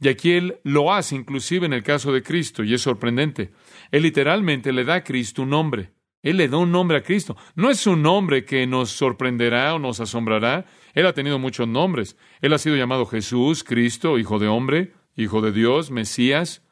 Y 0.01 0.09
aquí 0.09 0.33
Él 0.33 0.59
lo 0.65 0.91
hace 0.91 1.15
inclusive 1.15 1.67
en 1.67 1.71
el 1.71 1.83
caso 1.83 2.11
de 2.11 2.21
Cristo, 2.21 2.65
y 2.65 2.73
es 2.73 2.81
sorprendente. 2.81 3.53
Él 3.91 4.03
literalmente 4.03 4.73
le 4.73 4.83
da 4.83 4.95
a 4.95 5.03
Cristo 5.05 5.43
un 5.43 5.51
nombre. 5.51 5.91
Él 6.23 6.37
le 6.37 6.47
da 6.47 6.57
un 6.57 6.71
nombre 6.71 6.97
a 6.97 7.03
Cristo. 7.03 7.35
No 7.55 7.69
es 7.69 7.87
un 7.87 8.01
nombre 8.01 8.45
que 8.45 8.67
nos 8.67 8.91
sorprenderá 8.91 9.73
o 9.73 9.79
nos 9.79 9.99
asombrará. 9.99 10.65
Él 10.93 11.05
ha 11.07 11.13
tenido 11.13 11.39
muchos 11.39 11.67
nombres. 11.67 12.15
Él 12.41 12.53
ha 12.53 12.57
sido 12.57 12.75
llamado 12.75 13.05
Jesús, 13.05 13.63
Cristo, 13.63 14.19
Hijo 14.19 14.37
de 14.37 14.47
Hombre, 14.47 14.93
Hijo 15.15 15.41
de 15.41 15.51
Dios, 15.51 15.89
Mesías. 15.89 16.63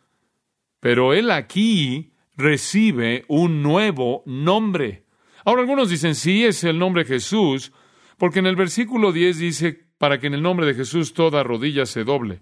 Pero 0.79 1.13
Él 1.13 1.32
aquí 1.32 2.13
recibe 2.36 3.25
un 3.27 3.63
nuevo 3.63 4.24
nombre. 4.25 5.06
Ahora 5.46 5.62
algunos 5.62 5.89
dicen, 5.89 6.15
sí, 6.15 6.46
es 6.46 6.63
el 6.63 6.77
nombre 6.77 7.06
Jesús, 7.06 7.72
porque 8.18 8.39
en 8.39 8.46
el 8.46 8.56
versículo 8.56 9.12
10 9.12 9.38
dice, 9.39 9.89
para 9.98 10.20
que 10.20 10.27
en 10.27 10.36
el 10.36 10.41
nombre 10.41 10.65
de 10.65 10.75
Jesús 10.75 11.13
toda 11.13 11.44
rodilla 11.44 11.86
se 11.86 12.03
doble. 12.03 12.41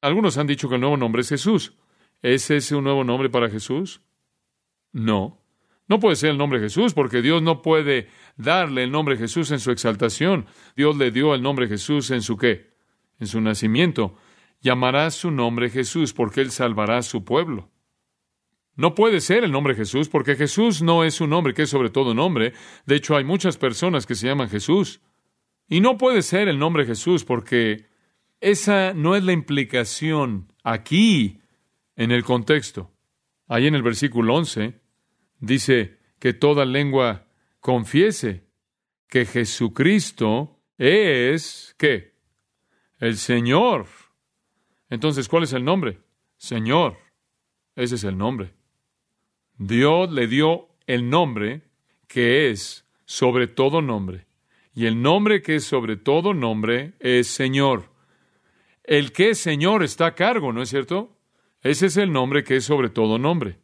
Algunos 0.00 0.38
han 0.38 0.46
dicho 0.46 0.68
que 0.68 0.76
el 0.76 0.80
nuevo 0.80 0.96
nombre 0.96 1.22
es 1.22 1.28
Jesús. 1.28 1.76
¿Es 2.20 2.50
ese 2.50 2.74
un 2.74 2.84
nuevo 2.84 3.04
nombre 3.04 3.30
para 3.30 3.48
Jesús? 3.48 4.00
No. 4.92 5.40
No 5.88 5.98
puede 6.00 6.16
ser 6.16 6.30
el 6.30 6.38
nombre 6.38 6.60
Jesús, 6.60 6.92
porque 6.92 7.22
Dios 7.22 7.42
no 7.42 7.62
puede 7.62 8.08
darle 8.36 8.84
el 8.84 8.90
nombre 8.90 9.16
Jesús 9.16 9.50
en 9.50 9.58
su 9.58 9.70
exaltación. 9.70 10.46
Dios 10.76 10.96
le 10.98 11.10
dio 11.10 11.34
el 11.34 11.42
nombre 11.42 11.66
Jesús 11.66 12.10
en 12.10 12.20
su 12.20 12.36
qué? 12.36 12.74
En 13.18 13.26
su 13.26 13.40
nacimiento. 13.40 14.14
Llamará 14.60 15.10
su 15.10 15.30
nombre 15.30 15.70
Jesús, 15.70 16.12
porque 16.12 16.42
Él 16.42 16.50
salvará 16.50 16.98
a 16.98 17.02
su 17.02 17.24
pueblo. 17.24 17.70
No 18.76 18.94
puede 18.94 19.20
ser 19.20 19.44
el 19.44 19.50
nombre 19.50 19.74
Jesús, 19.74 20.10
porque 20.10 20.36
Jesús 20.36 20.82
no 20.82 21.04
es 21.04 21.22
un 21.22 21.30
nombre 21.30 21.54
que 21.54 21.62
es 21.62 21.70
sobre 21.70 21.90
todo 21.90 22.14
nombre. 22.14 22.52
De 22.84 22.96
hecho, 22.96 23.16
hay 23.16 23.24
muchas 23.24 23.56
personas 23.56 24.06
que 24.06 24.14
se 24.14 24.26
llaman 24.26 24.50
Jesús. 24.50 25.00
Y 25.68 25.80
no 25.80 25.96
puede 25.96 26.20
ser 26.22 26.48
el 26.48 26.58
nombre 26.58 26.84
Jesús, 26.84 27.24
porque 27.24 27.86
esa 28.40 28.92
no 28.92 29.16
es 29.16 29.24
la 29.24 29.32
implicación 29.32 30.52
aquí 30.62 31.40
en 31.96 32.10
el 32.10 32.24
contexto. 32.24 32.92
Ahí 33.46 33.66
en 33.66 33.74
el 33.74 33.82
versículo 33.82 34.34
11 34.34 34.87
dice 35.38 35.98
que 36.18 36.32
toda 36.32 36.64
lengua 36.64 37.26
confiese 37.60 38.44
que 39.08 39.24
Jesucristo 39.24 40.60
es, 40.76 41.74
¿qué? 41.78 42.14
El 42.98 43.16
Señor. 43.16 43.86
Entonces, 44.90 45.28
¿cuál 45.28 45.44
es 45.44 45.52
el 45.52 45.64
nombre? 45.64 46.00
Señor. 46.36 46.98
Ese 47.74 47.94
es 47.94 48.04
el 48.04 48.16
nombre. 48.16 48.54
Dios 49.56 50.10
le 50.10 50.26
dio 50.26 50.68
el 50.86 51.08
nombre 51.10 51.62
que 52.06 52.50
es 52.50 52.84
sobre 53.04 53.46
todo 53.46 53.82
nombre. 53.82 54.26
Y 54.74 54.86
el 54.86 55.02
nombre 55.02 55.42
que 55.42 55.56
es 55.56 55.64
sobre 55.64 55.96
todo 55.96 56.34
nombre 56.34 56.94
es 57.00 57.28
Señor. 57.28 57.90
El 58.84 59.12
que 59.12 59.30
es 59.30 59.38
Señor 59.38 59.82
está 59.82 60.06
a 60.06 60.14
cargo, 60.14 60.52
¿no 60.52 60.62
es 60.62 60.70
cierto? 60.70 61.16
Ese 61.62 61.86
es 61.86 61.96
el 61.96 62.12
nombre 62.12 62.44
que 62.44 62.56
es 62.56 62.64
sobre 62.64 62.88
todo 62.88 63.18
nombre. 63.18 63.58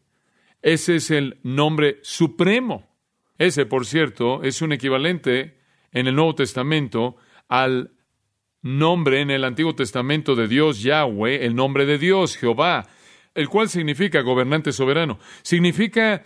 Ese 0.65 0.97
es 0.97 1.11
el 1.11 1.41
nombre 1.43 1.99
supremo. 2.01 2.89
Ese, 3.37 3.67
por 3.67 3.85
cierto, 3.85 4.43
es 4.43 4.63
un 4.63 4.73
equivalente 4.73 5.59
en 5.93 6.07
el 6.07 6.15
Nuevo 6.15 6.35
Testamento 6.35 7.17
al 7.51 7.91
nombre 8.63 9.21
en 9.21 9.31
el 9.31 9.45
Antiguo 9.45 9.75
Testamento 9.75 10.35
de 10.35 10.49
Dios 10.49 10.83
Yahweh, 10.83 11.45
el 11.45 11.55
nombre 11.55 11.85
de 11.85 11.99
Dios 11.99 12.39
Jehová, 12.39 12.87
el 13.35 13.51
cual 13.51 13.69
significa 13.69 14.23
gobernante 14.23 14.73
soberano. 14.73 15.19
Significa 15.43 16.25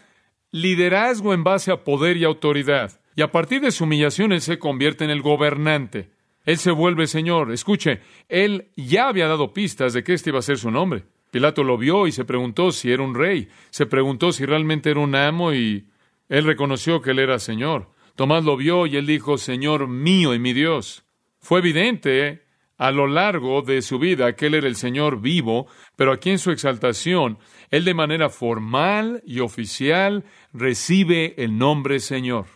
liderazgo 0.53 1.35
en 1.35 1.43
base 1.43 1.73
a 1.73 1.83
poder 1.83 2.17
y 2.17 2.23
autoridad. 2.23 3.01
Y 3.17 3.23
a 3.23 3.33
partir 3.33 3.61
de 3.61 3.73
su 3.73 3.83
humillación, 3.83 4.31
Él 4.31 4.41
se 4.41 4.61
convierte 4.61 5.03
en 5.03 5.11
el 5.11 5.21
gobernante. 5.21 6.11
Él 6.45 6.59
se 6.59 6.71
vuelve 6.71 7.09
Señor. 7.09 7.51
Escuche, 7.51 8.03
Él 8.29 8.69
ya 8.77 9.09
había 9.09 9.27
dado 9.27 9.53
pistas 9.53 9.95
de 9.95 10.05
que 10.05 10.15
este 10.15 10.31
iba 10.31 10.39
a 10.39 10.43
ser 10.43 10.59
su 10.59 10.71
nombre. 10.71 11.07
Pilato 11.31 11.63
lo 11.63 11.77
vio 11.77 12.07
y 12.07 12.13
se 12.13 12.25
preguntó 12.25 12.73
si 12.73 12.91
era 12.91 13.03
un 13.03 13.15
rey. 13.15 13.49
Se 13.71 13.87
preguntó 13.87 14.33
si 14.33 14.47
realmente 14.47 14.91
era 14.91 15.01
un 15.01 15.15
amo 15.15 15.53
y 15.53 15.87
Él 16.29 16.45
reconoció 16.45 17.01
que 17.01 17.11
Él 17.11 17.19
era 17.19 17.39
Señor. 17.39 17.91
Tomás 18.17 18.45
lo 18.45 18.57
vio 18.57 18.87
y 18.87 18.97
Él 18.97 19.07
dijo, 19.07 19.39
Señor 19.39 19.89
mío 19.89 20.35
y 20.35 20.39
mi 20.39 20.53
Dios. 20.53 21.05
Fue 21.39 21.61
evidente 21.61 22.43
a 22.79 22.91
lo 22.93 23.07
largo 23.07 23.63
de 23.63 23.83
su 23.83 23.99
vida 23.99 24.35
que 24.35 24.47
Él 24.47 24.55
era 24.55 24.67
el 24.67 24.77
Señor 24.77 25.21
vivo, 25.21 25.67
pero 25.97 26.13
aquí 26.13 26.31
en 26.31 26.39
su 26.39 26.51
exaltación, 26.51 27.39
Él 27.71 27.85
de 27.85 27.95
manera 27.95 28.31
formal 28.31 29.23
y 29.27 29.41
oficial 29.41 30.25
recibe 30.53 31.35
el 31.39 31.59
nombre 31.59 32.01
Señor. 32.01 32.47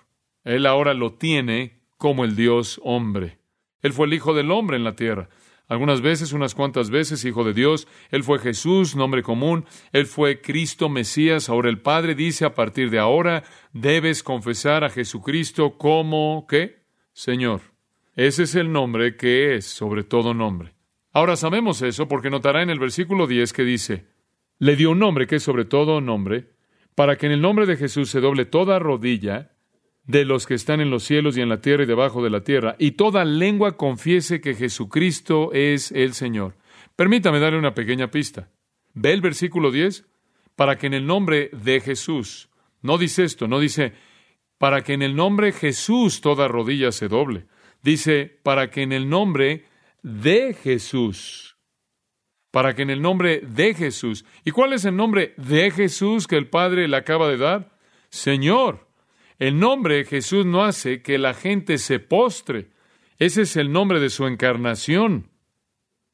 Él 0.44 0.66
ahora 0.66 0.94
lo 0.94 1.12
tiene 1.14 1.80
como 1.98 2.24
el 2.24 2.34
Dios 2.34 2.80
hombre. 2.82 3.38
Él 3.82 3.92
fue 3.92 4.06
el 4.06 4.14
Hijo 4.14 4.32
del 4.32 4.50
Hombre 4.50 4.76
en 4.76 4.84
la 4.84 4.94
tierra. 4.94 5.28
Algunas 5.72 6.02
veces, 6.02 6.34
unas 6.34 6.54
cuantas 6.54 6.90
veces, 6.90 7.24
Hijo 7.24 7.44
de 7.44 7.54
Dios. 7.54 7.88
Él 8.10 8.24
fue 8.24 8.38
Jesús, 8.38 8.94
nombre 8.94 9.22
común. 9.22 9.64
Él 9.92 10.04
fue 10.04 10.42
Cristo 10.42 10.90
Mesías. 10.90 11.48
Ahora 11.48 11.70
el 11.70 11.80
Padre 11.80 12.14
dice, 12.14 12.44
a 12.44 12.54
partir 12.54 12.90
de 12.90 12.98
ahora, 12.98 13.42
debes 13.72 14.22
confesar 14.22 14.84
a 14.84 14.90
Jesucristo 14.90 15.78
como, 15.78 16.46
¿qué? 16.46 16.82
Señor. 17.14 17.62
Ese 18.14 18.42
es 18.42 18.54
el 18.54 18.70
nombre 18.70 19.16
que 19.16 19.54
es 19.54 19.64
sobre 19.64 20.04
todo 20.04 20.34
nombre. 20.34 20.74
Ahora 21.10 21.36
sabemos 21.36 21.80
eso 21.80 22.06
porque 22.06 22.28
notará 22.28 22.62
en 22.62 22.68
el 22.68 22.78
versículo 22.78 23.26
10 23.26 23.54
que 23.54 23.64
dice, 23.64 24.08
le 24.58 24.76
dio 24.76 24.90
un 24.90 24.98
nombre 24.98 25.26
que 25.26 25.36
es 25.36 25.42
sobre 25.42 25.64
todo 25.64 26.02
nombre, 26.02 26.50
para 26.94 27.16
que 27.16 27.24
en 27.24 27.32
el 27.32 27.40
nombre 27.40 27.64
de 27.64 27.78
Jesús 27.78 28.10
se 28.10 28.20
doble 28.20 28.44
toda 28.44 28.78
rodilla 28.78 29.51
de 30.04 30.24
los 30.24 30.46
que 30.46 30.54
están 30.54 30.80
en 30.80 30.90
los 30.90 31.04
cielos 31.04 31.36
y 31.36 31.40
en 31.40 31.48
la 31.48 31.60
tierra 31.60 31.84
y 31.84 31.86
debajo 31.86 32.22
de 32.22 32.30
la 32.30 32.42
tierra, 32.42 32.76
y 32.78 32.92
toda 32.92 33.24
lengua 33.24 33.76
confiese 33.76 34.40
que 34.40 34.54
Jesucristo 34.54 35.52
es 35.52 35.92
el 35.92 36.14
Señor. 36.14 36.56
Permítame 36.96 37.40
darle 37.40 37.58
una 37.58 37.74
pequeña 37.74 38.10
pista. 38.10 38.48
¿Ve 38.94 39.12
el 39.12 39.20
versículo 39.20 39.70
10? 39.70 40.04
Para 40.56 40.76
que 40.76 40.86
en 40.86 40.94
el 40.94 41.06
nombre 41.06 41.50
de 41.52 41.80
Jesús, 41.80 42.50
no 42.82 42.98
dice 42.98 43.24
esto, 43.24 43.48
no 43.48 43.58
dice, 43.60 43.92
para 44.58 44.82
que 44.82 44.92
en 44.92 45.02
el 45.02 45.16
nombre 45.16 45.52
Jesús 45.52 46.20
toda 46.20 46.48
rodilla 46.48 46.92
se 46.92 47.08
doble. 47.08 47.46
Dice, 47.82 48.38
para 48.42 48.70
que 48.70 48.82
en 48.82 48.92
el 48.92 49.08
nombre 49.08 49.64
de 50.02 50.54
Jesús, 50.54 51.56
para 52.50 52.74
que 52.74 52.82
en 52.82 52.90
el 52.90 53.02
nombre 53.02 53.40
de 53.40 53.74
Jesús. 53.74 54.24
¿Y 54.44 54.50
cuál 54.50 54.72
es 54.72 54.84
el 54.84 54.94
nombre 54.94 55.34
de 55.36 55.70
Jesús 55.70 56.26
que 56.26 56.36
el 56.36 56.48
Padre 56.48 56.86
le 56.86 56.96
acaba 56.96 57.28
de 57.28 57.38
dar? 57.38 57.76
Señor. 58.10 58.91
El 59.42 59.58
nombre 59.58 59.96
de 59.96 60.04
Jesús 60.04 60.46
no 60.46 60.62
hace 60.62 61.02
que 61.02 61.18
la 61.18 61.34
gente 61.34 61.78
se 61.78 61.98
postre. 61.98 62.70
Ese 63.18 63.42
es 63.42 63.56
el 63.56 63.72
nombre 63.72 63.98
de 63.98 64.08
su 64.08 64.28
encarnación. 64.28 65.32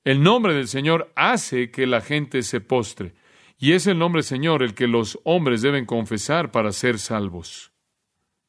El 0.02 0.22
nombre 0.22 0.54
del 0.54 0.66
Señor 0.66 1.12
hace 1.14 1.70
que 1.70 1.86
la 1.86 2.00
gente 2.00 2.40
se 2.40 2.62
postre. 2.62 3.12
Y 3.58 3.72
es 3.72 3.86
el 3.86 3.98
nombre 3.98 4.22
Señor 4.22 4.62
el 4.62 4.72
que 4.72 4.86
los 4.86 5.20
hombres 5.24 5.60
deben 5.60 5.84
confesar 5.84 6.50
para 6.50 6.72
ser 6.72 6.98
salvos. 6.98 7.70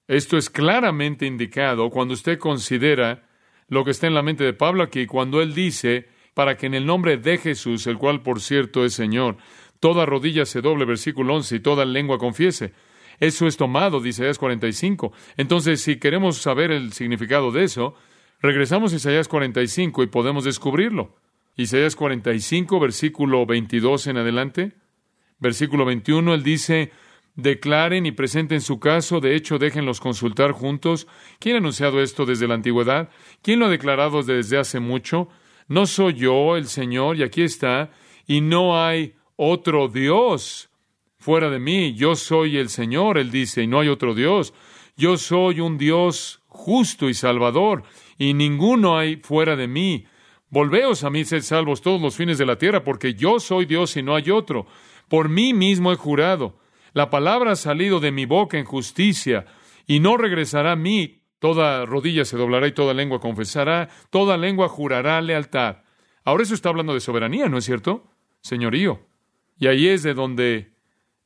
Esto 0.08 0.38
es 0.38 0.50
claramente 0.50 1.26
indicado 1.26 1.90
cuando 1.90 2.14
usted 2.14 2.40
considera 2.40 3.28
lo 3.68 3.84
que 3.84 3.92
está 3.92 4.08
en 4.08 4.14
la 4.14 4.24
mente 4.24 4.46
de 4.46 4.54
Pablo 4.54 4.84
aquí, 4.84 5.08
cuando 5.08 5.42
él 5.42 5.54
dice, 5.54 6.08
para 6.34 6.56
que 6.56 6.68
en 6.68 6.74
el 6.74 6.86
nombre 6.86 7.18
de 7.18 7.38
Jesús, 7.38 7.86
el 7.86 7.98
cual 7.98 8.22
por 8.22 8.40
cierto 8.40 8.86
es 8.86 8.94
Señor, 8.94 9.36
toda 9.82 10.06
rodilla 10.06 10.46
se 10.46 10.62
doble, 10.62 10.86
versículo 10.86 11.36
11, 11.36 11.58
y 11.58 11.60
toda 11.60 11.84
lengua 11.84 12.18
confiese. 12.18 12.72
Eso 13.20 13.48
es 13.48 13.58
tomado 13.58 14.00
de 14.00 14.10
Isaías 14.10 14.38
45. 14.38 15.12
Entonces, 15.38 15.82
si 15.82 15.98
queremos 15.98 16.38
saber 16.38 16.72
el 16.72 16.94
significado 16.94 17.52
de 17.52 17.64
eso, 17.64 17.96
regresamos 18.42 18.94
a 18.94 18.96
Isaías 18.96 19.28
45 19.28 20.04
y 20.04 20.08
podemos 20.08 20.46
descubrirlo. 20.46 21.16
Isaías 21.56 21.96
45, 21.96 22.80
versículo 22.80 23.46
22 23.46 24.08
en 24.08 24.18
adelante. 24.18 24.72
Versículo 25.40 25.86
21, 25.86 26.34
él 26.34 26.44
dice, 26.44 26.92
declaren 27.36 28.06
y 28.06 28.12
presenten 28.12 28.62
su 28.62 28.80
caso, 28.80 29.20
de 29.20 29.36
hecho 29.36 29.58
déjenlos 29.58 30.00
consultar 30.00 30.52
juntos. 30.52 31.08
¿Quién 31.40 31.56
ha 31.56 31.60
anunciado 31.60 32.02
esto 32.02 32.26
desde 32.26 32.48
la 32.48 32.56
antigüedad? 32.56 33.10
¿Quién 33.42 33.60
lo 33.60 33.66
ha 33.66 33.70
declarado 33.70 34.24
desde 34.24 34.58
hace 34.58 34.80
mucho? 34.80 35.30
No 35.68 35.86
soy 35.86 36.14
yo 36.14 36.58
el 36.58 36.68
Señor, 36.68 37.18
y 37.18 37.24
aquí 37.24 37.42
está, 37.42 37.92
y 38.28 38.42
no 38.42 38.82
hay 38.84 39.16
otro 39.36 39.88
Dios 39.88 40.70
fuera 41.20 41.50
de 41.50 41.60
mí. 41.60 41.94
Yo 41.94 42.16
soy 42.16 42.58
el 42.58 42.70
Señor, 42.70 43.18
él 43.18 43.32
dice, 43.32 43.64
y 43.64 43.68
no 43.68 43.80
hay 43.80 43.90
otro 43.90 44.16
Dios. 44.16 44.54
Yo 44.98 45.18
soy 45.18 45.60
un 45.60 45.78
Dios 45.78 46.42
justo 46.48 47.10
y 47.10 47.14
salvador, 47.14 47.84
y 48.18 48.34
ninguno 48.34 48.98
hay 48.98 49.18
fuera 49.18 49.56
de 49.56 49.68
mí. 49.68 50.06
Volveos 50.50 51.04
a 51.04 51.10
mí, 51.10 51.24
sed 51.26 51.44
salvos 51.44 51.82
todos 51.82 52.02
los 52.02 52.16
fines 52.16 52.38
de 52.38 52.46
la 52.46 52.58
tierra, 52.58 52.84
porque 52.84 53.14
yo 53.14 53.40
soy 53.40 53.66
Dios 53.66 53.96
y 53.98 54.04
no 54.04 54.16
hay 54.16 54.32
otro. 54.32 54.66
Por 55.08 55.30
mí 55.30 55.54
mismo 55.54 55.92
he 55.92 55.96
jurado 55.96 56.60
la 56.94 57.10
palabra 57.10 57.52
ha 57.52 57.56
salido 57.56 58.00
de 58.00 58.12
mi 58.12 58.26
boca 58.26 58.58
en 58.58 58.66
justicia 58.66 59.46
y 59.86 60.00
no 60.00 60.18
regresará 60.18 60.74
a 60.74 60.76
mí. 60.76 61.24
Toda 61.40 61.86
rodilla 61.86 62.26
se 62.26 62.38
doblará 62.38 62.68
y 62.68 62.74
toda 62.74 62.94
lengua 62.94 63.20
confesará, 63.20 63.90
toda 64.10 64.38
lengua 64.38 64.68
jurará 64.68 65.22
lealtad. 65.22 65.78
Ahora 66.26 66.44
eso 66.44 66.54
está 66.54 66.70
hablando 66.70 66.94
de 66.94 67.00
soberanía, 67.00 67.48
¿no 67.48 67.58
es 67.58 67.66
cierto? 67.66 68.12
Señorío. 68.42 69.08
Y 69.58 69.68
ahí 69.68 69.88
es 69.88 70.04
de 70.04 70.14
donde 70.14 70.74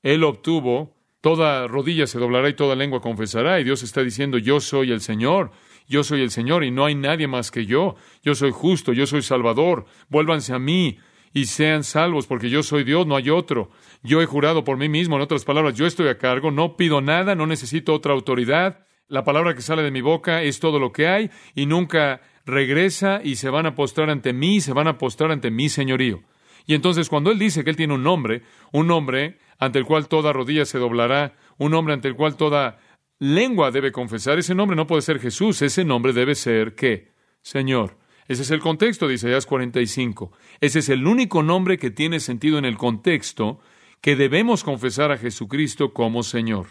él 0.03 0.23
obtuvo, 0.23 0.95
toda 1.21 1.67
rodilla 1.67 2.05
se 2.05 2.19
doblará 2.19 2.49
y 2.49 2.53
toda 2.53 2.75
lengua 2.75 3.01
confesará. 3.01 3.59
Y 3.59 3.63
Dios 3.63 3.81
está 3.81 4.03
diciendo, 4.03 4.37
yo 4.37 4.59
soy 4.59 4.91
el 4.91 5.01
Señor, 5.01 5.51
yo 5.87 6.03
soy 6.03 6.21
el 6.21 6.29
Señor 6.29 6.63
y 6.63 6.71
no 6.71 6.85
hay 6.85 6.95
nadie 6.95 7.27
más 7.27 7.49
que 7.49 7.65
yo. 7.65 7.95
Yo 8.21 8.35
soy 8.35 8.51
justo, 8.51 8.93
yo 8.93 9.07
soy 9.07 9.21
Salvador. 9.21 9.85
Vuélvanse 10.09 10.53
a 10.53 10.59
mí 10.59 10.99
y 11.33 11.45
sean 11.45 11.83
salvos, 11.83 12.27
porque 12.27 12.49
yo 12.49 12.61
soy 12.61 12.83
Dios, 12.83 13.07
no 13.07 13.15
hay 13.15 13.29
otro. 13.29 13.71
Yo 14.03 14.21
he 14.21 14.25
jurado 14.25 14.63
por 14.63 14.77
mí 14.77 14.89
mismo, 14.89 15.15
en 15.15 15.23
otras 15.23 15.45
palabras, 15.45 15.75
yo 15.75 15.87
estoy 15.87 16.07
a 16.09 16.17
cargo, 16.17 16.51
no 16.51 16.77
pido 16.77 17.01
nada, 17.01 17.33
no 17.33 17.47
necesito 17.47 17.93
otra 17.93 18.13
autoridad. 18.13 18.85
La 19.07 19.23
palabra 19.23 19.55
que 19.55 19.61
sale 19.61 19.81
de 19.81 19.91
mi 19.91 20.01
boca 20.01 20.43
es 20.43 20.59
todo 20.59 20.79
lo 20.79 20.91
que 20.91 21.07
hay 21.07 21.31
y 21.55 21.65
nunca 21.65 22.21
regresa 22.45 23.21
y 23.23 23.37
se 23.37 23.49
van 23.49 23.65
a 23.65 23.75
postrar 23.75 24.09
ante 24.09 24.33
mí, 24.33 24.61
se 24.61 24.73
van 24.73 24.87
a 24.87 24.97
postrar 24.97 25.31
ante 25.31 25.51
mi 25.51 25.69
señorío. 25.69 26.21
Y 26.65 26.75
entonces 26.75 27.09
cuando 27.09 27.31
él 27.31 27.39
dice 27.39 27.63
que 27.63 27.69
él 27.69 27.75
tiene 27.75 27.93
un 27.93 28.03
nombre, 28.03 28.43
un 28.71 28.87
nombre 28.87 29.37
ante 29.59 29.79
el 29.79 29.85
cual 29.85 30.07
toda 30.07 30.33
rodilla 30.33 30.65
se 30.65 30.77
doblará, 30.77 31.35
un 31.57 31.71
nombre 31.71 31.93
ante 31.93 32.07
el 32.07 32.15
cual 32.15 32.35
toda 32.35 32.79
lengua 33.19 33.71
debe 33.71 33.91
confesar, 33.91 34.39
ese 34.39 34.55
nombre 34.55 34.75
no 34.75 34.87
puede 34.87 35.01
ser 35.01 35.19
Jesús, 35.19 35.61
ese 35.61 35.83
nombre 35.85 36.13
debe 36.13 36.35
ser 36.35 36.75
¿qué? 36.75 37.11
Señor. 37.41 37.97
Ese 38.27 38.43
es 38.43 38.51
el 38.51 38.61
contexto 38.61 39.07
de 39.07 39.15
Isaías 39.15 39.45
45. 39.45 40.31
Ese 40.61 40.79
es 40.79 40.89
el 40.89 41.05
único 41.05 41.43
nombre 41.43 41.77
que 41.77 41.91
tiene 41.91 42.19
sentido 42.19 42.57
en 42.57 42.65
el 42.65 42.77
contexto 42.77 43.59
que 43.99 44.15
debemos 44.15 44.63
confesar 44.63 45.11
a 45.11 45.17
Jesucristo 45.17 45.93
como 45.93 46.23
Señor. 46.23 46.67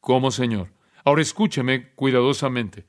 Como 0.00 0.30
Señor. 0.30 0.72
Ahora 1.04 1.22
escúcheme 1.22 1.90
cuidadosamente. 1.94 2.86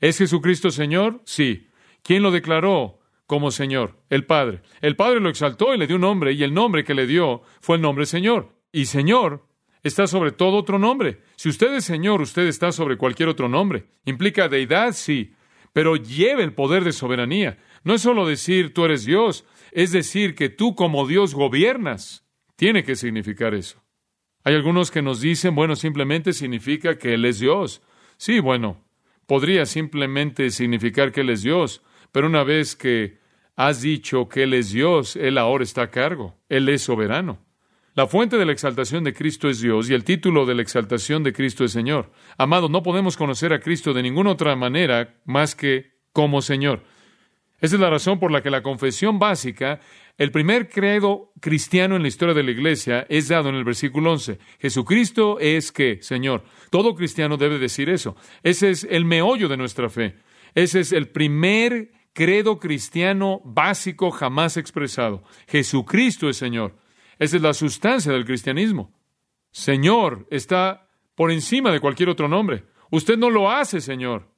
¿Es 0.00 0.18
Jesucristo 0.18 0.70
Señor? 0.70 1.20
Sí. 1.24 1.68
¿Quién 2.02 2.22
lo 2.22 2.30
declaró 2.30 2.99
como 3.30 3.52
Señor? 3.52 3.96
El 4.10 4.26
Padre. 4.26 4.60
El 4.80 4.96
Padre 4.96 5.20
lo 5.20 5.28
exaltó 5.28 5.72
y 5.72 5.78
le 5.78 5.86
dio 5.86 5.94
un 5.94 6.02
nombre, 6.02 6.32
y 6.32 6.42
el 6.42 6.52
nombre 6.52 6.82
que 6.82 6.94
le 6.94 7.06
dio 7.06 7.42
fue 7.60 7.76
el 7.76 7.82
nombre 7.82 8.04
Señor. 8.04 8.56
Y 8.72 8.86
Señor 8.86 9.46
está 9.84 10.08
sobre 10.08 10.32
todo 10.32 10.56
otro 10.56 10.80
nombre. 10.80 11.20
Si 11.36 11.48
usted 11.48 11.72
es 11.74 11.84
Señor, 11.84 12.20
usted 12.20 12.48
está 12.48 12.72
sobre 12.72 12.96
cualquier 12.96 13.28
otro 13.28 13.48
nombre. 13.48 13.86
¿Implica 14.04 14.48
deidad? 14.48 14.92
Sí 14.92 15.34
pero 15.72 15.96
lleve 15.96 16.42
el 16.42 16.52
poder 16.52 16.84
de 16.84 16.92
soberanía. 16.92 17.58
No 17.84 17.94
es 17.94 18.02
solo 18.02 18.26
decir 18.26 18.74
tú 18.74 18.84
eres 18.84 19.04
Dios, 19.04 19.44
es 19.72 19.92
decir 19.92 20.34
que 20.34 20.48
tú 20.48 20.74
como 20.74 21.06
Dios 21.06 21.34
gobiernas. 21.34 22.26
Tiene 22.56 22.84
que 22.84 22.96
significar 22.96 23.54
eso. 23.54 23.82
Hay 24.42 24.54
algunos 24.54 24.90
que 24.90 25.02
nos 25.02 25.20
dicen, 25.20 25.54
bueno, 25.54 25.76
simplemente 25.76 26.32
significa 26.32 26.98
que 26.98 27.14
Él 27.14 27.24
es 27.24 27.40
Dios. 27.40 27.82
Sí, 28.16 28.40
bueno, 28.40 28.84
podría 29.26 29.64
simplemente 29.66 30.50
significar 30.50 31.12
que 31.12 31.22
Él 31.22 31.30
es 31.30 31.42
Dios, 31.42 31.82
pero 32.12 32.26
una 32.26 32.44
vez 32.44 32.76
que 32.76 33.18
has 33.68 33.82
dicho 33.82 34.26
que 34.26 34.44
Él 34.44 34.54
es 34.54 34.72
Dios, 34.72 35.16
Él 35.16 35.36
ahora 35.36 35.64
está 35.64 35.82
a 35.82 35.90
cargo, 35.90 36.34
Él 36.48 36.66
es 36.70 36.80
soberano. 36.80 37.38
La 37.94 38.06
fuente 38.06 38.38
de 38.38 38.46
la 38.46 38.52
exaltación 38.52 39.04
de 39.04 39.12
Cristo 39.12 39.50
es 39.50 39.60
Dios 39.60 39.90
y 39.90 39.94
el 39.94 40.02
título 40.02 40.46
de 40.46 40.54
la 40.54 40.62
exaltación 40.62 41.22
de 41.22 41.34
Cristo 41.34 41.64
es 41.64 41.72
Señor. 41.72 42.10
Amado, 42.38 42.70
no 42.70 42.82
podemos 42.82 43.18
conocer 43.18 43.52
a 43.52 43.60
Cristo 43.60 43.92
de 43.92 44.02
ninguna 44.02 44.30
otra 44.30 44.56
manera 44.56 45.20
más 45.26 45.54
que 45.54 45.98
como 46.14 46.40
Señor. 46.40 46.84
Esa 47.60 47.74
es 47.74 47.80
la 47.82 47.90
razón 47.90 48.18
por 48.18 48.32
la 48.32 48.42
que 48.42 48.48
la 48.48 48.62
confesión 48.62 49.18
básica, 49.18 49.80
el 50.16 50.30
primer 50.30 50.70
credo 50.70 51.34
cristiano 51.38 51.96
en 51.96 52.02
la 52.02 52.08
historia 52.08 52.32
de 52.32 52.44
la 52.44 52.52
iglesia, 52.52 53.04
es 53.10 53.28
dado 53.28 53.50
en 53.50 53.56
el 53.56 53.64
versículo 53.64 54.12
11. 54.12 54.38
Jesucristo 54.58 55.38
es 55.38 55.70
que, 55.70 55.98
Señor, 56.00 56.44
todo 56.70 56.94
cristiano 56.94 57.36
debe 57.36 57.58
decir 57.58 57.90
eso. 57.90 58.16
Ese 58.42 58.70
es 58.70 58.84
el 58.88 59.04
meollo 59.04 59.48
de 59.48 59.58
nuestra 59.58 59.90
fe. 59.90 60.14
Ese 60.54 60.80
es 60.80 60.92
el 60.92 61.08
primer 61.08 61.99
credo 62.12 62.58
cristiano 62.58 63.40
básico 63.44 64.10
jamás 64.10 64.56
expresado. 64.56 65.22
Jesucristo 65.48 66.28
es 66.28 66.36
Señor. 66.36 66.76
Esa 67.18 67.36
es 67.36 67.42
la 67.42 67.54
sustancia 67.54 68.12
del 68.12 68.24
cristianismo. 68.24 68.92
Señor 69.50 70.26
está 70.30 70.88
por 71.14 71.30
encima 71.30 71.70
de 71.70 71.80
cualquier 71.80 72.08
otro 72.08 72.28
nombre. 72.28 72.64
Usted 72.90 73.18
no 73.18 73.30
lo 73.30 73.50
hace, 73.50 73.80
Señor. 73.80 74.28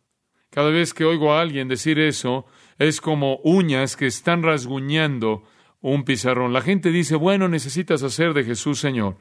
Cada 0.51 0.71
vez 0.71 0.93
que 0.93 1.05
oigo 1.05 1.33
a 1.33 1.41
alguien 1.41 1.69
decir 1.69 1.99
eso, 1.99 2.45
es 2.79 3.01
como 3.01 3.39
uñas 3.45 3.97
que 3.97 4.07
están 4.07 4.43
rasguñando 4.43 5.45
un 5.81 6.05
pizarrón. 6.05 6.53
La 6.53 6.61
gente 6.61 6.91
dice, 6.91 7.17
bueno, 7.17 7.49
necesitas 7.49 8.03
hacer 8.03 8.35
de 8.35 8.45
Jesús 8.45 8.79
Señor. 8.79 9.17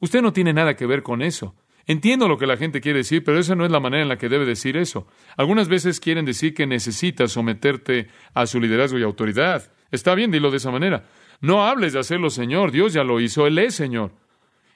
Usted 0.00 0.22
no 0.22 0.32
tiene 0.32 0.52
nada 0.52 0.76
que 0.76 0.86
ver 0.86 1.02
con 1.02 1.22
eso. 1.22 1.54
Entiendo 1.86 2.28
lo 2.28 2.38
que 2.38 2.46
la 2.46 2.56
gente 2.56 2.80
quiere 2.80 2.98
decir, 2.98 3.22
pero 3.24 3.38
esa 3.38 3.54
no 3.54 3.64
es 3.64 3.70
la 3.70 3.80
manera 3.80 4.02
en 4.02 4.08
la 4.08 4.16
que 4.16 4.28
debe 4.28 4.46
decir 4.46 4.76
eso. 4.76 5.06
Algunas 5.36 5.68
veces 5.68 6.00
quieren 6.00 6.24
decir 6.24 6.54
que 6.54 6.66
necesitas 6.66 7.32
someterte 7.32 8.08
a 8.32 8.46
su 8.46 8.60
liderazgo 8.60 8.98
y 8.98 9.02
autoridad. 9.02 9.70
Está 9.90 10.14
bien, 10.14 10.30
dilo 10.30 10.50
de 10.50 10.56
esa 10.56 10.70
manera. 10.70 11.04
No 11.40 11.66
hables 11.66 11.92
de 11.92 11.98
hacerlo 11.98 12.30
Señor, 12.30 12.70
Dios 12.72 12.94
ya 12.94 13.04
lo 13.04 13.20
hizo, 13.20 13.46
Él 13.46 13.58
es 13.58 13.74
Señor. 13.74 14.12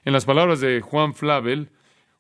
En 0.05 0.13
las 0.13 0.27
palabras 0.27 0.61
de 0.61 0.81
Juan 0.81 1.15
Flavel, 1.15 1.71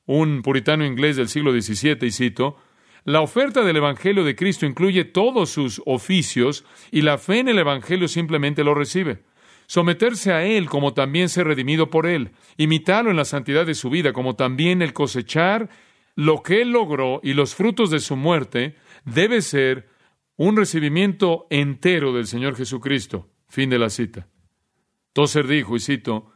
un 0.06 0.42
puritano 0.42 0.86
inglés 0.86 1.16
del 1.16 1.28
siglo 1.28 1.52
XVII, 1.52 2.06
y 2.06 2.10
cito, 2.10 2.56
la 3.04 3.20
oferta 3.20 3.62
del 3.62 3.76
Evangelio 3.76 4.24
de 4.24 4.36
Cristo 4.36 4.66
incluye 4.66 5.04
todos 5.04 5.50
sus 5.50 5.82
oficios 5.86 6.64
y 6.90 7.02
la 7.02 7.18
fe 7.18 7.40
en 7.40 7.48
el 7.48 7.58
Evangelio 7.58 8.08
simplemente 8.08 8.64
lo 8.64 8.74
recibe. 8.74 9.22
Someterse 9.68 10.32
a 10.32 10.44
Él 10.44 10.66
como 10.66 10.94
también 10.94 11.28
ser 11.28 11.46
redimido 11.46 11.90
por 11.90 12.06
Él, 12.06 12.32
imitarlo 12.56 13.10
en 13.10 13.18
la 13.18 13.26
santidad 13.26 13.66
de 13.66 13.74
su 13.74 13.90
vida 13.90 14.14
como 14.14 14.34
también 14.34 14.80
el 14.80 14.94
cosechar 14.94 15.68
lo 16.14 16.42
que 16.42 16.62
Él 16.62 16.70
logró 16.70 17.20
y 17.22 17.34
los 17.34 17.54
frutos 17.54 17.90
de 17.90 18.00
su 18.00 18.16
muerte, 18.16 18.76
debe 19.04 19.42
ser 19.42 19.90
un 20.36 20.56
recibimiento 20.56 21.46
entero 21.50 22.14
del 22.14 22.26
Señor 22.26 22.56
Jesucristo. 22.56 23.28
Fin 23.46 23.68
de 23.68 23.78
la 23.78 23.90
cita. 23.90 24.26
Tozer 25.12 25.46
dijo, 25.46 25.76
y 25.76 25.80
cito, 25.80 26.32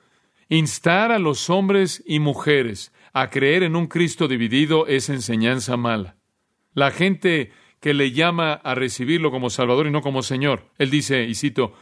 instar 0.50 1.10
a 1.10 1.18
los 1.18 1.48
hombres 1.48 2.02
y 2.06 2.18
mujeres 2.18 2.92
a 3.14 3.30
creer 3.30 3.62
en 3.62 3.76
un 3.76 3.86
Cristo 3.86 4.28
dividido 4.28 4.86
es 4.86 5.08
enseñanza 5.08 5.78
mala. 5.78 6.16
La 6.74 6.90
gente 6.90 7.50
que 7.80 7.94
le 7.94 8.12
llama 8.12 8.52
a 8.52 8.74
recibirlo 8.74 9.30
como 9.30 9.48
Salvador 9.48 9.86
y 9.86 9.90
no 9.90 10.02
como 10.02 10.22
Señor. 10.22 10.70
Él 10.78 10.90
dice, 10.90 11.24
y 11.24 11.34
cito, 11.34 11.72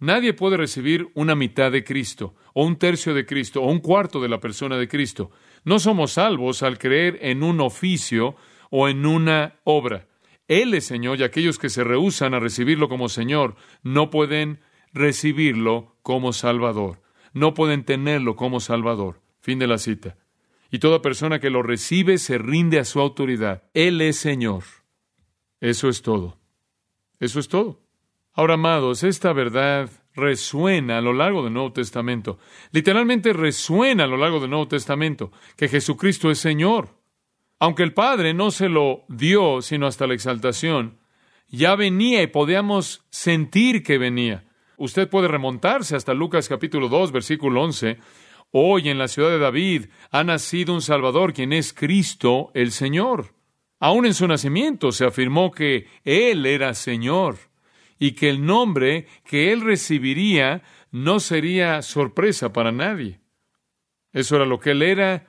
Nadie 0.00 0.32
puede 0.32 0.56
recibir 0.56 1.08
una 1.14 1.34
mitad 1.34 1.72
de 1.72 1.84
Cristo, 1.84 2.34
o 2.54 2.64
un 2.64 2.76
tercio 2.76 3.14
de 3.14 3.26
Cristo, 3.26 3.62
o 3.62 3.70
un 3.70 3.80
cuarto 3.80 4.20
de 4.20 4.28
la 4.28 4.40
persona 4.40 4.76
de 4.76 4.88
Cristo. 4.88 5.30
No 5.64 5.78
somos 5.78 6.12
salvos 6.12 6.62
al 6.62 6.78
creer 6.78 7.18
en 7.22 7.42
un 7.42 7.60
oficio 7.60 8.36
o 8.70 8.88
en 8.88 9.06
una 9.06 9.56
obra. 9.64 10.06
Él 10.46 10.74
es 10.74 10.86
Señor 10.86 11.18
y 11.18 11.24
aquellos 11.24 11.58
que 11.58 11.68
se 11.68 11.84
rehusan 11.84 12.34
a 12.34 12.40
recibirlo 12.40 12.88
como 12.88 13.08
Señor 13.08 13.56
no 13.82 14.10
pueden 14.10 14.60
recibirlo 14.92 15.96
como 16.02 16.32
Salvador. 16.32 17.02
No 17.32 17.54
pueden 17.54 17.84
tenerlo 17.84 18.36
como 18.36 18.60
Salvador. 18.60 19.20
Fin 19.40 19.58
de 19.58 19.66
la 19.66 19.78
cita 19.78 20.16
y 20.70 20.78
toda 20.78 21.02
persona 21.02 21.40
que 21.40 21.50
lo 21.50 21.62
recibe 21.62 22.18
se 22.18 22.38
rinde 22.38 22.78
a 22.78 22.84
su 22.84 23.00
autoridad. 23.00 23.62
Él 23.74 24.00
es 24.00 24.18
Señor. 24.18 24.64
Eso 25.60 25.88
es 25.88 26.02
todo. 26.02 26.38
Eso 27.20 27.40
es 27.40 27.48
todo. 27.48 27.80
Ahora, 28.38 28.54
amados, 28.54 29.02
esta 29.02 29.32
verdad 29.32 29.90
resuena 30.14 30.98
a 30.98 31.00
lo 31.00 31.12
largo 31.12 31.42
del 31.42 31.52
Nuevo 31.52 31.72
Testamento. 31.72 32.38
Literalmente 32.70 33.32
resuena 33.32 34.04
a 34.04 34.06
lo 34.06 34.16
largo 34.16 34.38
del 34.38 34.50
Nuevo 34.50 34.68
Testamento 34.68 35.32
que 35.56 35.66
Jesucristo 35.66 36.30
es 36.30 36.38
Señor. 36.38 36.90
Aunque 37.58 37.82
el 37.82 37.94
Padre 37.94 38.34
no 38.34 38.52
se 38.52 38.68
lo 38.68 39.02
dio 39.08 39.60
sino 39.60 39.88
hasta 39.88 40.06
la 40.06 40.14
exaltación, 40.14 41.00
ya 41.48 41.74
venía 41.74 42.22
y 42.22 42.28
podíamos 42.28 43.04
sentir 43.10 43.82
que 43.82 43.98
venía. 43.98 44.44
Usted 44.76 45.08
puede 45.08 45.26
remontarse 45.26 45.96
hasta 45.96 46.14
Lucas 46.14 46.48
capítulo 46.48 46.88
2, 46.88 47.10
versículo 47.10 47.60
11, 47.64 47.98
Hoy 48.52 48.88
en 48.88 48.98
la 48.98 49.08
ciudad 49.08 49.30
de 49.30 49.40
David 49.40 49.86
ha 50.12 50.22
nacido 50.22 50.74
un 50.74 50.82
Salvador, 50.82 51.32
quien 51.32 51.52
es 51.52 51.72
Cristo 51.72 52.52
el 52.54 52.70
Señor. 52.70 53.34
Aún 53.80 54.06
en 54.06 54.14
su 54.14 54.28
nacimiento 54.28 54.92
se 54.92 55.06
afirmó 55.06 55.50
que 55.50 55.88
Él 56.04 56.46
era 56.46 56.74
Señor 56.74 57.47
y 57.98 58.12
que 58.12 58.28
el 58.28 58.44
nombre 58.44 59.06
que 59.24 59.52
Él 59.52 59.60
recibiría 59.60 60.62
no 60.90 61.20
sería 61.20 61.82
sorpresa 61.82 62.52
para 62.52 62.72
nadie. 62.72 63.20
Eso 64.12 64.36
era 64.36 64.46
lo 64.46 64.60
que 64.60 64.70
Él 64.70 64.82
era 64.82 65.26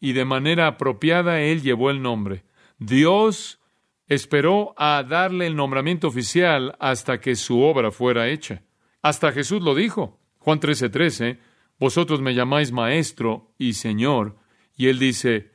y 0.00 0.12
de 0.12 0.24
manera 0.24 0.66
apropiada 0.66 1.40
Él 1.40 1.62
llevó 1.62 1.90
el 1.90 2.02
nombre. 2.02 2.44
Dios 2.78 3.60
esperó 4.06 4.74
a 4.76 5.02
darle 5.02 5.46
el 5.46 5.56
nombramiento 5.56 6.08
oficial 6.08 6.76
hasta 6.78 7.20
que 7.20 7.34
su 7.34 7.60
obra 7.60 7.90
fuera 7.90 8.28
hecha. 8.28 8.62
Hasta 9.02 9.32
Jesús 9.32 9.62
lo 9.62 9.74
dijo. 9.74 10.18
Juan 10.38 10.60
13:13, 10.60 10.90
13, 10.90 11.38
vosotros 11.78 12.20
me 12.20 12.34
llamáis 12.34 12.72
maestro 12.72 13.52
y 13.58 13.72
señor, 13.72 14.36
y 14.76 14.86
él 14.88 14.98
dice, 14.98 15.50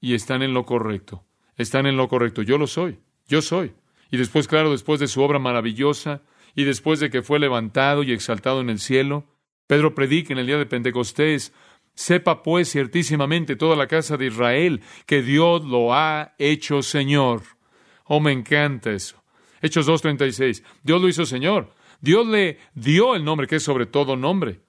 y 0.00 0.14
están 0.14 0.42
en 0.42 0.52
lo 0.52 0.66
correcto, 0.66 1.24
están 1.56 1.86
en 1.86 1.96
lo 1.96 2.08
correcto, 2.08 2.42
yo 2.42 2.58
lo 2.58 2.66
soy, 2.66 2.98
yo 3.26 3.40
soy. 3.40 3.72
Y 4.10 4.16
después, 4.16 4.48
claro, 4.48 4.70
después 4.70 5.00
de 5.00 5.08
su 5.08 5.22
obra 5.22 5.38
maravillosa, 5.38 6.22
y 6.54 6.64
después 6.64 6.98
de 7.00 7.10
que 7.10 7.22
fue 7.22 7.38
levantado 7.38 8.02
y 8.02 8.12
exaltado 8.12 8.60
en 8.60 8.70
el 8.70 8.78
cielo, 8.78 9.24
Pedro 9.66 9.94
predica 9.94 10.32
en 10.32 10.38
el 10.38 10.46
día 10.46 10.58
de 10.58 10.66
Pentecostés, 10.66 11.52
sepa 11.94 12.42
pues 12.42 12.70
ciertísimamente 12.70 13.54
toda 13.54 13.76
la 13.76 13.86
casa 13.86 14.16
de 14.16 14.26
Israel 14.26 14.80
que 15.06 15.22
Dios 15.22 15.64
lo 15.64 15.94
ha 15.94 16.34
hecho 16.38 16.82
Señor. 16.82 17.42
Oh, 18.04 18.20
me 18.20 18.32
encanta 18.32 18.90
eso. 18.90 19.22
Hechos 19.60 19.88
2.36. 19.88 20.64
Dios 20.82 21.00
lo 21.00 21.08
hizo 21.08 21.26
Señor. 21.26 21.74
Dios 22.00 22.26
le 22.26 22.58
dio 22.74 23.14
el 23.14 23.24
nombre 23.24 23.46
que 23.46 23.56
es 23.56 23.62
sobre 23.62 23.86
todo 23.86 24.16
nombre. 24.16 24.60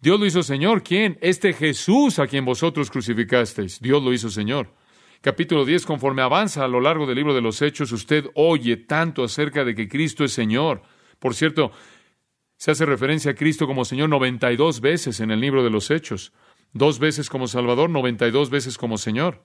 Dios 0.00 0.18
lo 0.18 0.26
hizo 0.26 0.42
Señor. 0.42 0.82
¿Quién? 0.82 1.18
Este 1.20 1.52
Jesús 1.52 2.18
a 2.18 2.26
quien 2.26 2.44
vosotros 2.44 2.90
crucificasteis. 2.90 3.80
Dios 3.80 4.02
lo 4.02 4.12
hizo 4.12 4.30
Señor. 4.30 4.74
Capítulo 5.20 5.64
10, 5.64 5.84
conforme 5.84 6.22
avanza 6.22 6.64
a 6.64 6.68
lo 6.68 6.80
largo 6.80 7.04
del 7.04 7.16
libro 7.16 7.34
de 7.34 7.40
los 7.40 7.60
Hechos, 7.60 7.90
usted 7.90 8.26
oye 8.34 8.76
tanto 8.76 9.24
acerca 9.24 9.64
de 9.64 9.74
que 9.74 9.88
Cristo 9.88 10.22
es 10.22 10.32
Señor. 10.32 10.82
Por 11.18 11.34
cierto, 11.34 11.72
se 12.56 12.70
hace 12.70 12.86
referencia 12.86 13.32
a 13.32 13.34
Cristo 13.34 13.66
como 13.66 13.84
Señor 13.84 14.10
92 14.10 14.80
veces 14.80 15.18
en 15.18 15.32
el 15.32 15.40
libro 15.40 15.64
de 15.64 15.70
los 15.70 15.90
Hechos. 15.90 16.32
Dos 16.72 17.00
veces 17.00 17.28
como 17.28 17.48
Salvador, 17.48 17.90
92 17.90 18.50
veces 18.50 18.78
como 18.78 18.96
Señor. 18.96 19.42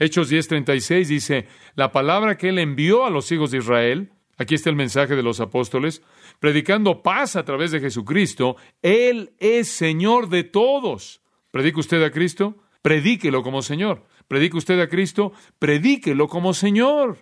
Hechos 0.00 0.32
10:36 0.32 1.06
dice, 1.06 1.46
la 1.76 1.92
palabra 1.92 2.36
que 2.36 2.48
Él 2.48 2.58
envió 2.58 3.04
a 3.04 3.10
los 3.10 3.30
hijos 3.30 3.52
de 3.52 3.58
Israel, 3.58 4.12
aquí 4.36 4.56
está 4.56 4.68
el 4.70 4.76
mensaje 4.76 5.14
de 5.14 5.22
los 5.22 5.38
apóstoles, 5.38 6.02
predicando 6.40 7.04
paz 7.04 7.36
a 7.36 7.44
través 7.44 7.70
de 7.70 7.78
Jesucristo, 7.78 8.56
Él 8.82 9.34
es 9.38 9.68
Señor 9.68 10.28
de 10.28 10.42
todos. 10.42 11.22
¿Predica 11.52 11.78
usted 11.78 12.02
a 12.02 12.10
Cristo? 12.10 12.56
Predíquelo 12.82 13.44
como 13.44 13.62
Señor. 13.62 14.04
¿Predica 14.28 14.58
usted 14.58 14.80
a 14.80 14.88
Cristo? 14.88 15.32
Predíquelo 15.58 16.28
como 16.28 16.54
Señor. 16.54 17.18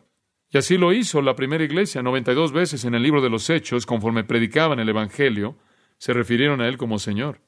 Y 0.50 0.58
así 0.58 0.76
lo 0.76 0.92
hizo 0.92 1.22
la 1.22 1.34
primera 1.34 1.64
iglesia, 1.64 2.02
92 2.02 2.52
veces 2.52 2.84
en 2.84 2.94
el 2.94 3.02
libro 3.02 3.22
de 3.22 3.30
los 3.30 3.48
Hechos, 3.48 3.86
conforme 3.86 4.24
predicaban 4.24 4.80
el 4.80 4.88
Evangelio, 4.88 5.56
se 5.98 6.12
refirieron 6.12 6.60
a 6.60 6.68
Él 6.68 6.76
como 6.76 6.98
Señor. 6.98 7.40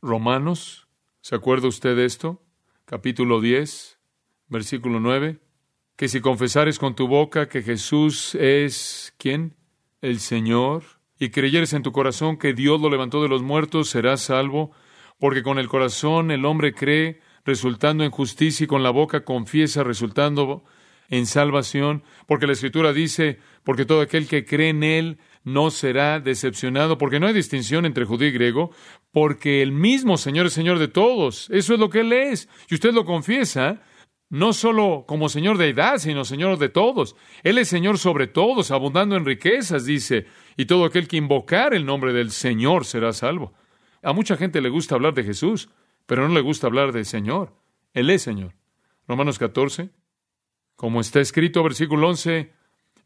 Romanos, 0.00 0.88
¿se 1.20 1.34
acuerda 1.34 1.68
usted 1.68 1.96
de 1.96 2.06
esto? 2.06 2.42
Capítulo 2.86 3.40
10, 3.40 3.98
versículo 4.48 5.00
9, 5.00 5.38
que 5.96 6.08
si 6.08 6.20
confesares 6.20 6.78
con 6.78 6.94
tu 6.94 7.08
boca 7.08 7.48
que 7.48 7.62
Jesús 7.62 8.34
es, 8.36 9.14
¿quién? 9.18 9.54
el 10.00 10.20
Señor 10.20 10.82
y 11.18 11.30
creyeres 11.30 11.72
en 11.72 11.82
tu 11.82 11.92
corazón 11.92 12.38
que 12.38 12.54
Dios 12.54 12.80
lo 12.80 12.88
levantó 12.88 13.22
de 13.22 13.28
los 13.28 13.42
muertos, 13.42 13.90
serás 13.90 14.22
salvo, 14.22 14.72
porque 15.18 15.42
con 15.42 15.58
el 15.58 15.68
corazón 15.68 16.30
el 16.30 16.46
hombre 16.46 16.72
cree, 16.72 17.20
resultando 17.50 18.04
en 18.04 18.12
justicia, 18.12 18.64
y 18.64 18.68
con 18.68 18.84
la 18.84 18.90
boca 18.90 19.24
confiesa, 19.24 19.82
resultando 19.82 20.62
en 21.08 21.26
salvación, 21.26 22.04
porque 22.28 22.46
la 22.46 22.52
Escritura 22.52 22.92
dice, 22.92 23.40
porque 23.64 23.84
todo 23.84 24.02
aquel 24.02 24.28
que 24.28 24.44
cree 24.44 24.68
en 24.68 24.84
Él 24.84 25.18
no 25.42 25.72
será 25.72 26.20
decepcionado, 26.20 26.96
porque 26.96 27.18
no 27.18 27.26
hay 27.26 27.34
distinción 27.34 27.86
entre 27.86 28.04
judío 28.04 28.28
y 28.28 28.32
griego, 28.32 28.70
porque 29.10 29.62
el 29.62 29.72
mismo 29.72 30.16
Señor 30.16 30.46
es 30.46 30.52
Señor 30.52 30.78
de 30.78 30.86
todos, 30.86 31.50
eso 31.50 31.74
es 31.74 31.80
lo 31.80 31.90
que 31.90 32.00
Él 32.00 32.12
es, 32.12 32.48
y 32.70 32.74
usted 32.74 32.94
lo 32.94 33.04
confiesa, 33.04 33.82
no 34.28 34.52
solo 34.52 35.04
como 35.08 35.28
Señor 35.28 35.58
de 35.58 35.70
edad, 35.70 35.98
sino 35.98 36.24
Señor 36.24 36.56
de 36.58 36.68
todos. 36.68 37.16
Él 37.42 37.58
es 37.58 37.66
Señor 37.66 37.98
sobre 37.98 38.28
todos, 38.28 38.70
abundando 38.70 39.16
en 39.16 39.24
riquezas, 39.24 39.84
dice, 39.84 40.26
y 40.56 40.66
todo 40.66 40.84
aquel 40.84 41.08
que 41.08 41.16
invocar 41.16 41.74
el 41.74 41.84
nombre 41.84 42.12
del 42.12 42.30
Señor 42.30 42.84
será 42.84 43.12
salvo. 43.12 43.52
A 44.02 44.12
mucha 44.12 44.36
gente 44.36 44.60
le 44.60 44.68
gusta 44.68 44.94
hablar 44.94 45.14
de 45.14 45.24
Jesús, 45.24 45.68
pero 46.10 46.26
no 46.26 46.34
le 46.34 46.40
gusta 46.40 46.66
hablar 46.66 46.90
de 46.90 47.04
Señor. 47.04 47.54
Él 47.94 48.10
es 48.10 48.22
Señor. 48.22 48.56
Romanos 49.06 49.38
14, 49.38 49.90
como 50.74 51.00
está 51.00 51.20
escrito, 51.20 51.62
versículo 51.62 52.08
11, 52.08 52.52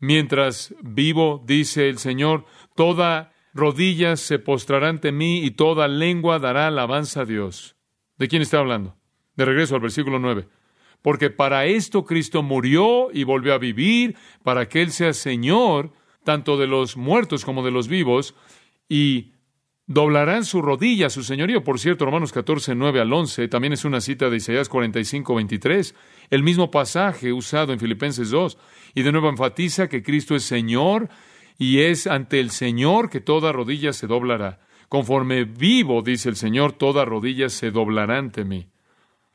Mientras 0.01 0.75
vivo, 0.81 1.45
dice 1.47 1.91
el 1.91 1.99
Señor, 1.99 2.47
toda 2.75 3.35
rodilla 3.53 4.17
se 4.17 4.39
postrará 4.39 4.89
ante 4.89 5.13
mí 5.13 5.45
y 5.45 5.51
toda 5.51 5.87
lengua 5.87 6.39
dará 6.39 6.69
alabanza 6.69 7.21
a 7.21 7.25
Dios. 7.27 7.77
¿De 8.17 8.27
quién 8.27 8.41
está 8.41 8.61
hablando? 8.61 8.97
De 9.37 9.45
regreso 9.45 9.75
al 9.75 9.83
versículo 9.83 10.19
9. 10.19 10.49
Porque 11.03 11.29
para 11.29 11.67
esto 11.67 12.07
Cristo 12.07 12.43
murió 12.43 13.11
y 13.13 13.25
volvió 13.25 13.53
a 13.53 13.59
vivir, 13.59 14.17
para 14.43 14.67
que 14.67 14.81
Él 14.81 14.93
sea 14.93 15.13
Señor 15.13 15.93
tanto 16.25 16.57
de 16.57 16.69
los 16.69 16.97
muertos 16.97 17.45
como 17.45 17.63
de 17.63 17.71
los 17.71 17.87
vivos, 17.87 18.35
y 18.89 19.34
doblarán 19.87 20.45
su 20.45 20.63
rodilla 20.63 21.11
su 21.11 21.23
señorío. 21.23 21.63
Por 21.63 21.79
cierto, 21.79 22.05
Romanos 22.05 22.33
14, 22.33 22.75
9 22.75 23.01
al 23.01 23.13
11, 23.13 23.49
también 23.49 23.73
es 23.73 23.85
una 23.85 24.01
cita 24.01 24.31
de 24.31 24.37
Isaías 24.37 24.69
45, 24.69 25.35
23, 25.35 25.95
el 26.31 26.43
mismo 26.43 26.71
pasaje 26.71 27.33
usado 27.33 27.73
en 27.73 27.81
Filipenses 27.81 28.31
2, 28.31 28.59
y 28.95 29.03
de 29.03 29.13
nuevo 29.13 29.29
enfatiza 29.29 29.89
que 29.89 30.03
Cristo 30.03 30.35
es 30.35 30.45
Señor, 30.45 31.09
y 31.59 31.81
es 31.81 32.07
ante 32.07 32.41
el 32.41 32.51
Señor 32.51 33.11
que 33.11 33.21
toda 33.21 33.53
rodilla 33.53 33.93
se 33.93 34.07
doblará. 34.07 34.61
Conforme 34.89 35.45
vivo, 35.45 36.03
dice 36.03 36.29
el 36.29 36.37
Señor, 36.37 36.73
toda 36.73 37.05
rodilla 37.05 37.49
se 37.49 37.71
doblará 37.71 38.19
ante 38.19 38.45
mí. 38.45 38.69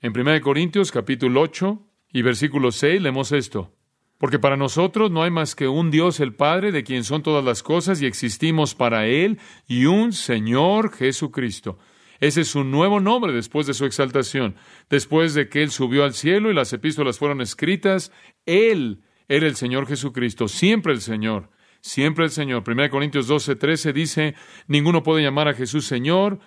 En 0.02 0.18
1 0.18 0.42
Corintios 0.42 0.92
capítulo 0.92 1.42
8 1.42 1.82
y 2.14 2.22
versículo 2.22 2.72
6 2.72 3.02
leemos 3.02 3.32
esto. 3.32 3.79
Porque 4.20 4.38
para 4.38 4.58
nosotros 4.58 5.10
no 5.10 5.24
hay 5.24 5.32
más 5.32 5.56
que 5.56 5.70
un 5.70 5.92
Dios 5.92 6.20
el 6.20 6.36
Padre, 6.36 6.74
de 6.74 6.84
quien 6.84 7.06
son 7.06 7.24
todas 7.24 7.44
las 7.44 7.64
cosas, 7.64 8.02
y 8.02 8.06
existimos 8.06 8.76
para 8.76 9.08
Él, 9.08 9.40
y 9.66 9.86
un 9.86 10.12
Señor 10.12 10.92
Jesucristo. 10.92 11.80
Ese 12.20 12.42
es 12.42 12.50
su 12.50 12.66
nuevo 12.66 13.00
nombre 13.00 13.32
después 13.32 13.66
de 13.66 13.74
su 13.74 13.86
exaltación. 13.86 14.56
Después 14.90 15.34
de 15.34 15.48
que 15.48 15.64
Él 15.64 15.72
subió 15.72 16.04
al 16.04 16.14
cielo 16.14 16.52
y 16.52 16.54
las 16.54 16.74
epístolas 16.74 17.18
fueron 17.18 17.40
escritas, 17.40 18.12
Él 18.46 19.04
era 19.30 19.48
el 19.48 19.56
Señor 19.56 19.88
Jesucristo, 19.88 20.50
siempre 20.50 20.92
el 20.92 21.00
Señor, 21.00 21.50
siempre 21.80 22.26
el 22.26 22.32
Señor. 22.32 22.64
1 22.68 22.90
Corintios 22.90 23.28
12, 23.28 23.56
13 23.56 23.94
dice, 23.94 24.36
ninguno 24.68 25.02
puede 25.02 25.24
llamar 25.24 25.48
a 25.48 25.54
Jesús 25.54 25.88
Señor, 25.88 26.40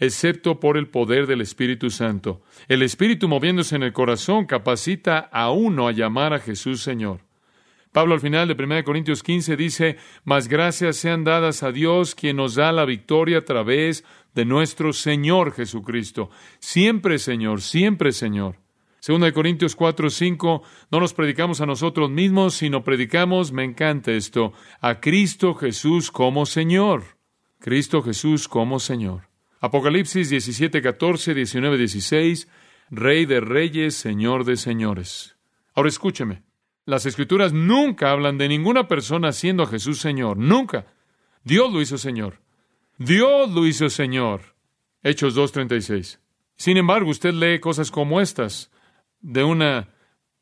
excepto 0.00 0.58
por 0.58 0.76
el 0.76 0.88
poder 0.88 1.26
del 1.26 1.42
Espíritu 1.42 1.90
Santo. 1.90 2.42
El 2.66 2.82
Espíritu 2.82 3.28
moviéndose 3.28 3.76
en 3.76 3.84
el 3.84 3.92
corazón 3.92 4.46
capacita 4.46 5.18
a 5.18 5.50
uno 5.52 5.86
a 5.86 5.92
llamar 5.92 6.32
a 6.32 6.40
Jesús 6.40 6.82
Señor. 6.82 7.20
Pablo 7.92 8.14
al 8.14 8.20
final 8.20 8.48
de 8.48 8.54
1 8.54 8.84
Corintios 8.84 9.22
15 9.22 9.56
dice, 9.56 9.96
Mas 10.24 10.48
gracias 10.48 10.96
sean 10.96 11.24
dadas 11.24 11.62
a 11.62 11.72
Dios 11.72 12.14
quien 12.14 12.36
nos 12.36 12.54
da 12.54 12.72
la 12.72 12.84
victoria 12.84 13.38
a 13.38 13.44
través 13.44 14.04
de 14.34 14.44
nuestro 14.44 14.92
Señor 14.92 15.52
Jesucristo. 15.52 16.30
Siempre 16.60 17.18
Señor, 17.18 17.60
siempre 17.60 18.12
Señor. 18.12 18.56
Segunda 19.00 19.26
de 19.26 19.32
Corintios 19.32 19.74
4, 19.76 20.10
5, 20.10 20.62
no 20.90 21.00
nos 21.00 21.14
predicamos 21.14 21.60
a 21.60 21.66
nosotros 21.66 22.10
mismos, 22.10 22.54
sino 22.54 22.84
predicamos, 22.84 23.50
me 23.50 23.64
encanta 23.64 24.12
esto, 24.12 24.52
a 24.80 25.00
Cristo 25.00 25.54
Jesús 25.54 26.10
como 26.10 26.44
Señor. 26.44 27.04
Cristo 27.58 28.02
Jesús 28.02 28.46
como 28.46 28.78
Señor. 28.78 29.29
Apocalipsis 29.60 30.30
17, 30.30 30.80
14, 30.80 31.34
19, 31.34 31.76
16, 31.76 32.48
Rey 32.90 33.26
de 33.26 33.40
reyes, 33.40 33.94
Señor 33.94 34.44
de 34.44 34.56
señores. 34.56 35.36
Ahora 35.74 35.90
escúcheme, 35.90 36.42
las 36.86 37.06
escrituras 37.06 37.52
nunca 37.52 38.10
hablan 38.10 38.38
de 38.38 38.48
ninguna 38.48 38.88
persona 38.88 39.32
siendo 39.32 39.62
a 39.62 39.66
Jesús 39.66 40.00
Señor, 40.00 40.38
nunca. 40.38 40.86
Dios 41.44 41.72
lo 41.72 41.80
hizo 41.80 41.98
Señor. 41.98 42.40
Dios 42.98 43.50
lo 43.50 43.66
hizo 43.66 43.88
Señor. 43.90 44.56
Hechos 45.02 45.36
2.36. 45.36 46.18
Sin 46.56 46.76
embargo, 46.76 47.10
usted 47.10 47.32
lee 47.32 47.60
cosas 47.60 47.90
como 47.90 48.20
estas 48.20 48.70
de 49.20 49.44
una 49.44 49.90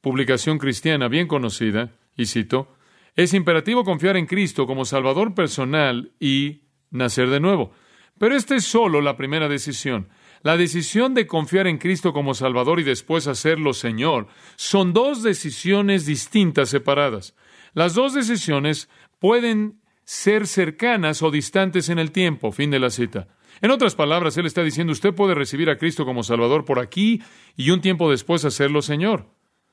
publicación 0.00 0.58
cristiana 0.58 1.08
bien 1.08 1.26
conocida, 1.26 1.92
y 2.16 2.26
cito, 2.26 2.74
es 3.14 3.34
imperativo 3.34 3.84
confiar 3.84 4.16
en 4.16 4.26
Cristo 4.26 4.66
como 4.66 4.84
Salvador 4.84 5.34
personal 5.34 6.12
y 6.18 6.62
nacer 6.90 7.28
de 7.30 7.40
nuevo. 7.40 7.72
Pero 8.18 8.36
esta 8.36 8.56
es 8.56 8.64
solo 8.64 9.00
la 9.00 9.16
primera 9.16 9.48
decisión. 9.48 10.08
La 10.42 10.56
decisión 10.56 11.14
de 11.14 11.26
confiar 11.26 11.66
en 11.66 11.78
Cristo 11.78 12.12
como 12.12 12.34
Salvador 12.34 12.80
y 12.80 12.84
después 12.84 13.26
hacerlo 13.26 13.72
Señor 13.74 14.28
son 14.56 14.92
dos 14.92 15.22
decisiones 15.22 16.06
distintas, 16.06 16.68
separadas. 16.68 17.34
Las 17.74 17.94
dos 17.94 18.14
decisiones 18.14 18.88
pueden 19.18 19.80
ser 20.04 20.46
cercanas 20.46 21.22
o 21.22 21.30
distantes 21.30 21.88
en 21.88 21.98
el 21.98 22.12
tiempo. 22.12 22.52
Fin 22.52 22.70
de 22.70 22.78
la 22.78 22.90
cita. 22.90 23.28
En 23.60 23.70
otras 23.70 23.94
palabras, 23.94 24.36
Él 24.36 24.46
está 24.46 24.62
diciendo, 24.62 24.92
usted 24.92 25.12
puede 25.12 25.34
recibir 25.34 25.68
a 25.68 25.78
Cristo 25.78 26.04
como 26.04 26.22
Salvador 26.22 26.64
por 26.64 26.78
aquí 26.78 27.22
y 27.56 27.70
un 27.70 27.80
tiempo 27.80 28.10
después 28.10 28.44
hacerlo 28.44 28.82
Señor. 28.82 29.26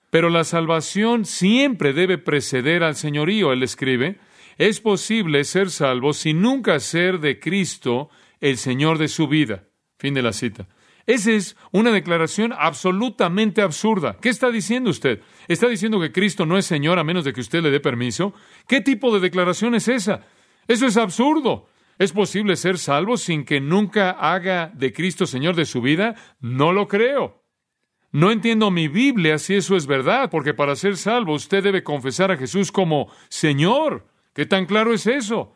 Pero 0.10 0.30
la 0.30 0.44
salvación 0.44 1.26
siempre 1.26 1.94
debe 1.94 2.18
preceder 2.18 2.84
al 2.84 2.96
señorío. 2.96 3.54
Él 3.54 3.64
escribe, 3.64 4.18
es 4.58 4.80
posible 4.80 5.44
ser 5.44 5.70
salvo 5.70 6.14
sin 6.14 6.42
nunca 6.42 6.80
ser 6.80 7.20
de 7.20 7.40
Cristo 7.40 8.10
el 8.42 8.58
Señor 8.58 8.98
de 8.98 9.08
su 9.08 9.28
vida. 9.28 9.66
Fin 9.98 10.14
de 10.14 10.22
la 10.22 10.34
cita. 10.34 10.68
Esa 11.06 11.32
es 11.32 11.56
una 11.72 11.92
declaración 11.92 12.54
absolutamente 12.58 13.62
absurda. 13.62 14.18
¿Qué 14.20 14.30
está 14.30 14.50
diciendo 14.50 14.90
usted? 14.90 15.22
¿Está 15.48 15.68
diciendo 15.68 16.00
que 16.00 16.12
Cristo 16.12 16.46
no 16.46 16.58
es 16.58 16.66
Señor 16.66 16.98
a 16.98 17.04
menos 17.04 17.24
de 17.24 17.34
que 17.34 17.42
usted 17.42 17.62
le 17.62 17.70
dé 17.70 17.80
permiso? 17.80 18.34
¿Qué 18.68 18.82
tipo 18.82 19.14
de 19.14 19.20
declaración 19.20 19.76
es 19.76 19.88
esa? 19.88 20.22
Eso 20.68 20.88
es 20.88 20.98
absurdo. 20.98 21.68
¿Es 22.00 22.12
posible 22.12 22.56
ser 22.56 22.78
salvo 22.78 23.18
sin 23.18 23.46
que 23.46 23.62
nunca 23.62 24.12
haga 24.12 24.72
de 24.74 24.92
Cristo 24.92 25.28
Señor 25.28 25.56
de 25.56 25.66
su 25.66 25.82
vida? 25.82 26.16
No 26.40 26.74
lo 26.74 26.88
creo. 26.88 27.44
No 28.12 28.32
entiendo 28.32 28.72
mi 28.72 28.88
Biblia 28.88 29.38
si 29.38 29.56
eso 29.56 29.76
es 29.76 29.88
verdad, 29.88 30.30
porque 30.30 30.54
para 30.54 30.76
ser 30.76 30.98
salvo 30.98 31.34
usted 31.34 31.64
debe 31.64 31.84
confesar 31.84 32.32
a 32.32 32.38
Jesús 32.38 32.72
como 32.72 33.12
Señor. 33.30 34.08
¿Qué 34.34 34.46
tan 34.46 34.66
claro 34.66 34.94
es 34.94 35.06
eso? 35.06 35.56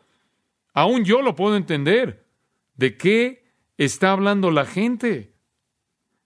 Aún 0.72 1.04
yo 1.04 1.22
lo 1.22 1.34
puedo 1.34 1.56
entender. 1.56 2.26
¿De 2.80 2.96
qué 2.96 3.44
está 3.76 4.10
hablando 4.10 4.50
la 4.50 4.64
gente? 4.64 5.34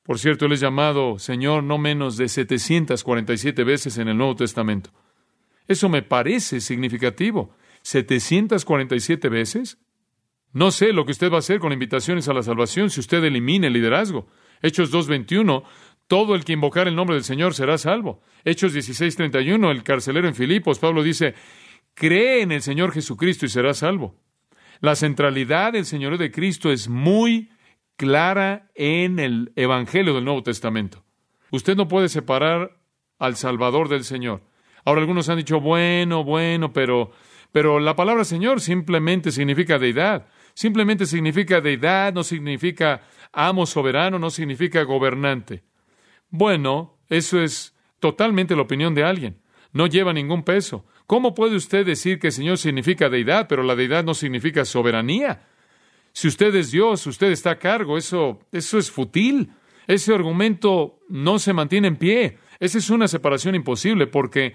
Por 0.05 0.21
cierto, 0.21 0.47
él 0.47 0.53
es 0.53 0.61
llamado 0.61 1.19
Señor 1.19 1.65
no 1.65 1.79
menos 1.79 2.17
de 2.17 2.29
747 2.29 3.65
veces 3.65 3.99
en 3.99 4.07
el 4.07 4.17
Nuevo 4.17 4.37
Testamento. 4.37 4.91
Eso 5.67 5.89
me 5.89 6.03
parece 6.03 6.61
significativo. 6.61 7.57
¿747 7.83 9.29
veces? 9.29 9.79
No 10.53 10.71
sé 10.71 10.93
lo 10.93 11.05
que 11.05 11.11
usted 11.11 11.29
va 11.29 11.37
a 11.37 11.39
hacer 11.41 11.59
con 11.59 11.73
invitaciones 11.73 12.29
a 12.29 12.33
la 12.33 12.45
salvación 12.45 12.89
si 12.89 13.01
usted 13.01 13.25
elimina 13.25 13.67
el 13.67 13.73
liderazgo. 13.73 14.29
Hechos 14.63 14.93
2.21, 14.93 15.65
todo 16.07 16.37
el 16.37 16.45
que 16.45 16.53
invocar 16.53 16.87
el 16.87 16.95
nombre 16.95 17.17
del 17.17 17.25
Señor 17.25 17.55
será 17.55 17.79
salvo. 17.79 18.23
Hechos 18.45 18.73
16.31, 18.73 19.73
el 19.73 19.83
carcelero 19.83 20.29
en 20.29 20.37
Filipos, 20.37 20.79
Pablo 20.79 21.03
dice, 21.03 21.35
cree 21.95 22.43
en 22.43 22.53
el 22.53 22.63
Señor 22.63 22.93
Jesucristo 22.93 23.45
y 23.45 23.49
será 23.49 23.75
salvo. 23.75 24.21
La 24.85 24.97
centralidad 24.97 25.73
del 25.73 25.87
Señor 25.87 26.19
de 26.19 26.31
Cristo 26.31 26.71
es 26.71 26.91
muy 26.91 27.49
clara 27.97 28.71
en 28.75 29.19
el 29.19 29.51
Evangelio 29.57 30.13
del 30.13 30.27
Nuevo 30.27 30.43
Testamento. 30.43 31.03
Usted 31.51 31.75
no 31.75 31.89
puede 31.89 32.11
separar 32.11 32.77
al 33.19 33.37
Salvador 33.37 33.89
del 33.89 34.05
Señor. 34.05 34.43
Ahora 34.85 35.01
algunos 35.01 35.31
han 35.31 35.39
dicho, 35.39 35.59
bueno, 35.59 36.23
bueno, 36.23 36.75
pero, 36.75 37.13
pero 37.51 37.81
la 37.81 37.97
palabra 37.97 38.25
Señor 38.25 38.61
simplemente 38.61 39.33
significa 39.33 39.79
deidad. 39.79 40.27
Simplemente 40.53 41.07
significa 41.07 41.63
deidad, 41.63 42.13
no 42.13 42.23
significa 42.23 43.01
amo 43.33 43.65
soberano, 43.65 44.19
no 44.19 44.29
significa 44.29 44.83
gobernante. 44.83 45.65
Bueno, 46.29 46.99
eso 47.09 47.41
es 47.41 47.75
totalmente 48.01 48.55
la 48.55 48.61
opinión 48.61 48.95
de 48.95 49.05
alguien. 49.05 49.41
No 49.73 49.87
lleva 49.87 50.13
ningún 50.13 50.43
peso. 50.43 50.85
¿Cómo 51.07 51.35
puede 51.35 51.57
usted 51.57 51.85
decir 51.85 52.19
que 52.19 52.31
Señor 52.31 52.59
significa 52.59 53.09
deidad, 53.09 53.47
pero 53.49 53.63
la 53.63 53.77
deidad 53.77 54.05
no 54.05 54.15
significa 54.15 54.65
soberanía? 54.65 55.47
Si 56.13 56.29
usted 56.29 56.55
es 56.55 56.71
Dios, 56.71 57.07
usted 57.07 57.31
está 57.31 57.53
a 57.53 57.59
cargo, 57.59 57.99
eso, 57.99 58.41
eso 58.53 58.79
es 58.79 58.91
fútil. 58.91 59.51
Ese 59.87 60.15
argumento 60.15 61.01
no 61.09 61.39
se 61.39 61.53
mantiene 61.53 61.89
en 61.89 61.97
pie. 61.97 62.39
Esa 62.59 62.79
es 62.79 62.89
una 62.89 63.09
separación 63.09 63.55
imposible 63.55 64.07
porque 64.07 64.55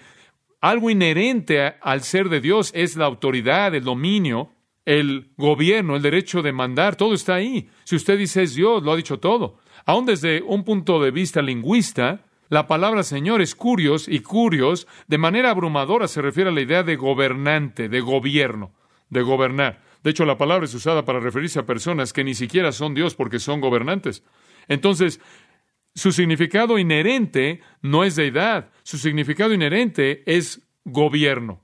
algo 0.62 0.90
inherente 0.90 1.76
al 1.82 2.02
ser 2.02 2.30
de 2.30 2.42
Dios 2.42 2.72
es 2.74 2.96
la 2.96 3.06
autoridad, 3.06 3.76
el 3.76 3.84
dominio, 3.84 4.52
el 4.86 5.32
gobierno, 5.38 5.96
el 5.96 6.02
derecho 6.02 6.42
de 6.42 6.52
mandar, 6.52 6.96
todo 6.96 7.14
está 7.14 7.36
ahí. 7.36 7.70
Si 7.84 7.96
usted 7.96 8.18
dice 8.18 8.42
es 8.44 8.56
Dios, 8.56 8.82
lo 8.82 8.92
ha 8.92 8.98
dicho 8.98 9.20
todo. 9.20 9.60
Aún 9.86 10.06
desde 10.06 10.42
un 10.42 10.64
punto 10.64 11.00
de 11.00 11.12
vista 11.12 11.42
lingüista, 11.42 12.26
la 12.50 12.68
palabra 12.68 13.04
Señor 13.04 13.42
es 13.42 13.54
curios 13.54 14.08
y 14.08 14.22
curios 14.22 14.88
de 15.08 15.20
manera 15.20 15.52
abrumadora 15.52 16.08
se 16.08 16.22
refiere 16.22 16.50
a 16.50 16.54
la 16.54 16.62
idea 16.62 16.82
de 16.82 16.96
gobernante, 16.96 17.90
de 17.90 18.02
gobierno, 18.02 18.74
de 19.10 19.22
gobernar. 19.22 19.84
De 20.04 20.10
hecho, 20.10 20.26
la 20.26 20.38
palabra 20.38 20.66
es 20.66 20.74
usada 20.74 21.06
para 21.06 21.20
referirse 21.20 21.60
a 21.60 21.66
personas 21.68 22.12
que 22.12 22.24
ni 22.24 22.34
siquiera 22.34 22.72
son 22.72 22.96
Dios 22.96 23.14
porque 23.14 23.38
son 23.38 23.62
gobernantes. 23.62 24.24
Entonces, 24.68 25.22
su 25.94 26.12
significado 26.12 26.80
inherente 26.80 27.62
no 27.82 28.04
es 28.04 28.16
deidad, 28.16 28.72
su 28.82 28.98
significado 28.98 29.54
inherente 29.54 30.24
es 30.26 30.68
gobierno. 30.86 31.62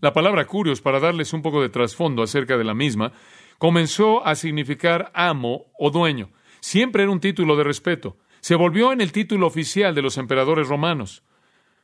La 0.00 0.12
palabra 0.12 0.46
curios, 0.46 0.80
para 0.80 1.00
darles 1.00 1.32
un 1.32 1.42
poco 1.42 1.60
de 1.60 1.68
trasfondo 1.68 2.22
acerca 2.22 2.56
de 2.56 2.64
la 2.64 2.74
misma, 2.74 3.12
comenzó 3.58 4.24
a 4.24 4.36
significar 4.36 5.10
amo 5.14 5.66
o 5.76 5.90
dueño. 5.90 6.30
Siempre 6.60 7.02
era 7.02 7.10
un 7.10 7.18
título 7.18 7.56
de 7.56 7.64
respeto 7.64 8.18
se 8.40 8.54
volvió 8.54 8.92
en 8.92 9.00
el 9.00 9.12
título 9.12 9.46
oficial 9.46 9.94
de 9.94 10.02
los 10.02 10.18
emperadores 10.18 10.68
romanos. 10.68 11.22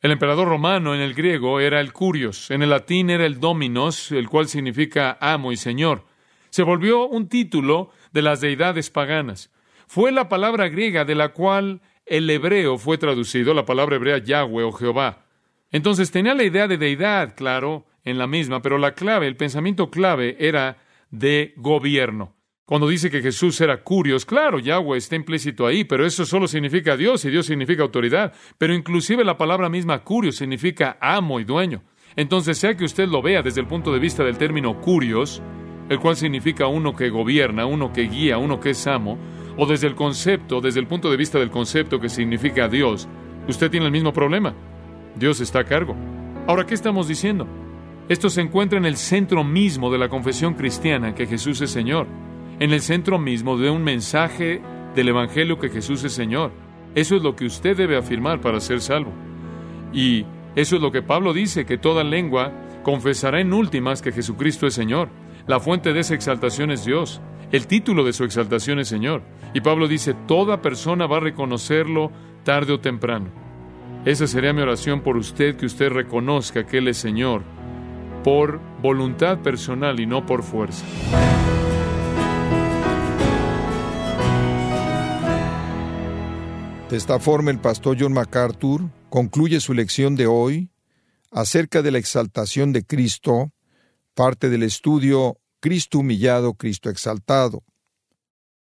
El 0.01 0.13
emperador 0.13 0.49
romano 0.49 0.95
en 0.95 1.01
el 1.01 1.15
griego 1.15 1.61
era 1.61 1.81
el 1.81 1.93
curios, 1.93 2.51
en 2.51 2.63
el 2.63 2.71
latín 2.71 3.11
era 3.11 3.25
el 3.25 3.41
dominos, 3.41 4.13
el 4.13 4.29
cual 4.29 4.49
significa 4.49 5.17
amo 5.21 5.51
y 5.51 5.57
señor. 5.57 6.05
Se 6.51 6.63
volvió 6.63 7.07
un 7.09 7.29
título 7.29 7.91
de 8.13 8.23
las 8.23 8.41
deidades 8.41 8.91
paganas. 8.91 9.51
Fue 9.87 10.13
la 10.13 10.29
palabra 10.29 10.69
griega 10.69 11.05
de 11.05 11.15
la 11.15 11.31
cual 11.31 11.81
el 12.07 12.29
hebreo 12.29 12.79
fue 12.79 12.99
traducido, 12.99 13.55
la 13.55 13.65
palabra 13.65 13.97
hebrea 13.97 14.19
Yahweh 14.19 14.65
o 14.65 14.73
Jehová. 14.73 15.25
Entonces 15.71 16.11
tenía 16.11 16.35
la 16.35 16.45
idea 16.45 16.69
de 16.69 16.79
deidad, 16.79 17.35
claro, 17.35 17.87
en 18.05 18.19
la 18.19 18.27
misma, 18.27 18.63
pero 18.63 18.79
la 18.79 18.93
clave, 18.93 19.27
el 19.27 19.37
pensamiento 19.37 19.91
clave 19.91 20.37
era 20.39 20.79
de 21.11 21.55
gobierno. 21.57 22.35
Cuando 22.67 22.89
dice 22.89 23.11
que 23.11 23.21
Jesús 23.21 23.61
era 23.61 23.83
curios, 23.83 24.25
claro, 24.25 24.59
Yahweh 24.59 24.97
está 24.97 25.17
implícito 25.17 25.67
ahí, 25.67 25.85
pero 25.85 26.07
eso 26.07 26.25
solo 26.25 26.49
significa 26.49 26.97
Dios 26.97 27.23
y 27.27 27.31
Dios 27.31 27.45
significa 27.45 27.83
autoridad. 27.83 28.33
Pero 28.57 28.73
inclusive 28.73 29.23
la 29.23 29.37
palabra 29.37 29.69
misma 29.69 30.03
curios 30.03 30.37
significa 30.37 30.97
amo 30.99 31.41
y 31.41 31.45
dueño. 31.45 31.83
Entonces, 32.17 32.57
sea 32.57 32.75
que 32.75 32.87
usted 32.87 33.07
lo 33.07 33.21
vea 33.21 33.43
desde 33.43 33.61
el 33.61 33.67
punto 33.67 33.93
de 33.93 33.99
vista 33.99 34.25
del 34.25 34.39
término 34.39 34.81
curios, 34.81 35.43
el 35.91 36.01
cual 36.01 36.17
significa 36.17 36.67
uno 36.67 36.97
que 36.97 37.11
gobierna, 37.11 37.67
uno 37.67 37.93
que 37.93 38.05
guía, 38.05 38.39
uno 38.39 38.61
que 38.61 38.71
es 38.71 38.87
amo, 38.87 39.19
o 39.59 39.67
desde 39.67 39.87
el 39.87 39.95
concepto, 39.95 40.63
desde 40.63 40.81
el 40.81 40.87
punto 40.87 41.11
de 41.11 41.19
vista 41.19 41.39
del 41.39 41.51
concepto 41.51 42.01
que 42.01 42.09
significa 42.09 42.67
Dios, 42.67 43.07
usted 43.47 43.71
tiene 43.71 43.85
el 43.85 43.93
mismo 43.93 44.15
problema. 44.15 44.55
Dios 45.17 45.39
está 45.43 45.59
a 45.59 45.65
cargo. 45.65 45.95
Ahora, 46.47 46.65
¿qué 46.65 46.73
estamos 46.73 47.09
diciendo? 47.09 47.47
Esto 48.09 48.31
se 48.31 48.41
encuentra 48.41 48.79
en 48.79 48.87
el 48.87 48.97
centro 48.97 49.45
mismo 49.45 49.93
de 49.93 49.99
la 49.99 50.09
confesión 50.09 50.55
cristiana 50.55 51.15
que 51.15 51.27
Jesús 51.27 51.61
es 51.61 51.71
Señor, 51.71 52.07
en 52.61 52.73
el 52.73 52.81
centro 52.81 53.19
mismo 53.19 53.57
de 53.59 53.71
un 53.71 53.83
mensaje 53.83 54.63
del 54.95 55.09
Evangelio 55.09 55.59
que 55.59 55.71
Jesús 55.71 56.05
es 56.05 56.13
Señor. 56.13 56.53
Eso 56.95 57.17
es 57.17 57.23
lo 57.23 57.35
que 57.35 57.47
usted 57.47 57.77
debe 57.77 57.97
afirmar 57.97 58.41
para 58.41 58.61
ser 58.61 58.81
salvo. 58.81 59.13
Y 59.93 60.25
eso 60.55 60.77
es 60.77 60.83
lo 60.83 60.93
que 60.93 61.03
Pablo 61.03 61.33
dice, 61.33 61.67
que 61.67 61.79
toda 61.79 62.05
lengua 62.05 62.53
confesará 62.83 63.41
en 63.41 63.53
últimas 63.53 64.03
que 64.03 64.13
Jesucristo 64.13 64.67
es 64.67 64.75
Señor. 64.75 65.09
La 65.47 65.61
fuente 65.61 65.93
de 65.93 66.01
esa 66.01 66.15
exaltación 66.15 66.71
es 66.71 66.85
Dios. 66.85 67.21
El 67.51 67.67
título 67.67 68.05
de 68.05 68.13
su 68.13 68.25
exaltación 68.25 68.79
es 68.79 68.89
Señor. 68.89 69.23
Y 69.53 69.61
Pablo 69.61 69.89
dice, 69.89 70.15
toda 70.27 70.63
persona 70.63 71.07
va 71.07 71.19
a 71.19 71.21
reconocerlo 71.21 72.13
tarde 72.45 72.73
o 72.73 72.81
temprano. 72.81 73.27
Esa 74.05 74.27
sería 74.27 74.53
mi 74.53 74.63
oración 74.63 75.01
por 75.01 75.17
usted, 75.17 75.57
que 75.57 75.67
usted 75.67 75.91
reconozca 75.91 76.67
que 76.67 76.79
Él 76.79 76.89
es 76.89 76.99
Señor, 76.99 77.43
por 78.23 78.61
voluntad 78.83 79.39
personal 79.39 79.99
y 79.99 80.07
no 80.07 80.27
por 80.27 80.43
fuerza. 80.43 80.85
De 86.91 86.99
esta 86.99 87.19
forma, 87.19 87.51
el 87.51 87.61
pastor 87.61 87.97
John 87.99 88.13
MacArthur 88.13 88.91
concluye 89.09 89.61
su 89.61 89.73
lección 89.73 90.17
de 90.17 90.27
hoy 90.27 90.71
acerca 91.31 91.81
de 91.81 91.91
la 91.91 91.99
exaltación 91.99 92.73
de 92.73 92.85
Cristo, 92.85 93.53
parte 94.15 94.51
del 94.51 94.63
estudio 94.63 95.39
Cristo 95.61 96.01
humillado, 96.01 96.53
Cristo 96.55 96.91
exaltado. 96.91 97.65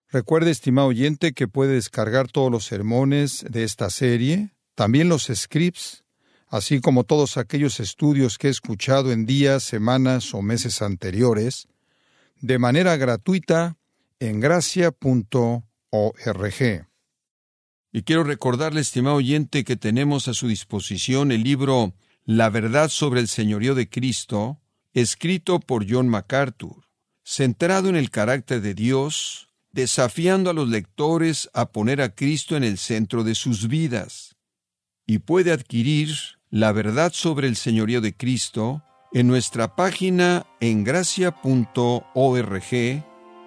Recuerde, 0.09 0.53
estimado 0.53 0.89
oyente, 0.89 1.33
que 1.33 1.49
puede 1.49 1.75
descargar 1.75 2.29
todos 2.29 2.51
los 2.51 2.65
sermones 2.65 3.45
de 3.51 3.65
esta 3.65 3.91
serie, 3.91 4.55
también 4.77 5.09
los 5.09 5.25
scripts, 5.25 6.05
así 6.47 6.81
como 6.81 7.03
todos 7.03 7.37
aquellos 7.39 7.81
estudios 7.81 8.39
que 8.39 8.47
he 8.47 8.51
escuchado 8.51 9.11
en 9.11 9.27
días, 9.27 9.65
semanas 9.65 10.33
o 10.33 10.43
meses 10.43 10.81
anteriores, 10.81 11.67
de 12.41 12.59
manera 12.59 12.97
gratuita 12.97 13.79
en 14.21 14.39
gracia.org. 14.39 15.63
Y 17.93 18.03
quiero 18.03 18.25
recordarle, 18.25 18.81
estimado 18.81 19.17
oyente, 19.17 19.65
que 19.65 19.77
tenemos 19.77 20.27
a 20.29 20.35
su 20.35 20.49
disposición 20.49 21.31
el 21.31 21.43
libro 21.43 21.95
La 22.25 22.49
verdad 22.49 22.89
sobre 22.89 23.21
el 23.21 23.29
señorío 23.29 23.75
de 23.75 23.89
Cristo, 23.89 24.61
escrito 24.95 25.61
por 25.61 25.85
John 25.89 26.09
MacArthur 26.09 26.83
centrado 27.25 27.89
en 27.89 27.97
el 27.97 28.11
carácter 28.11 28.61
de 28.61 28.75
Dios, 28.75 29.49
desafiando 29.71 30.51
a 30.51 30.53
los 30.53 30.69
lectores 30.69 31.49
a 31.55 31.71
poner 31.73 32.03
a 32.03 32.15
Cristo 32.15 32.57
en 32.57 32.65
el 32.65 32.79
centro 32.79 33.25
de 33.25 33.35
sus 33.35 33.69
vidas. 33.69 34.37
Y 35.07 35.19
puede 35.19 35.53
adquirir 35.53 36.15
la 36.51 36.73
verdad 36.73 37.13
sobre 37.15 37.49
el 37.49 37.57
señorío 37.57 38.01
de 38.01 38.15
Cristo 38.15 38.83
en 39.13 39.27
nuestra 39.27 39.77
página 39.77 40.47
en 40.61 40.85
gracia.org 40.85 41.43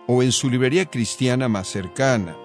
o 0.07 0.23
en 0.23 0.31
su 0.31 0.49
librería 0.49 0.85
cristiana 0.85 1.47
más 1.47 1.67
cercana. 1.67 2.44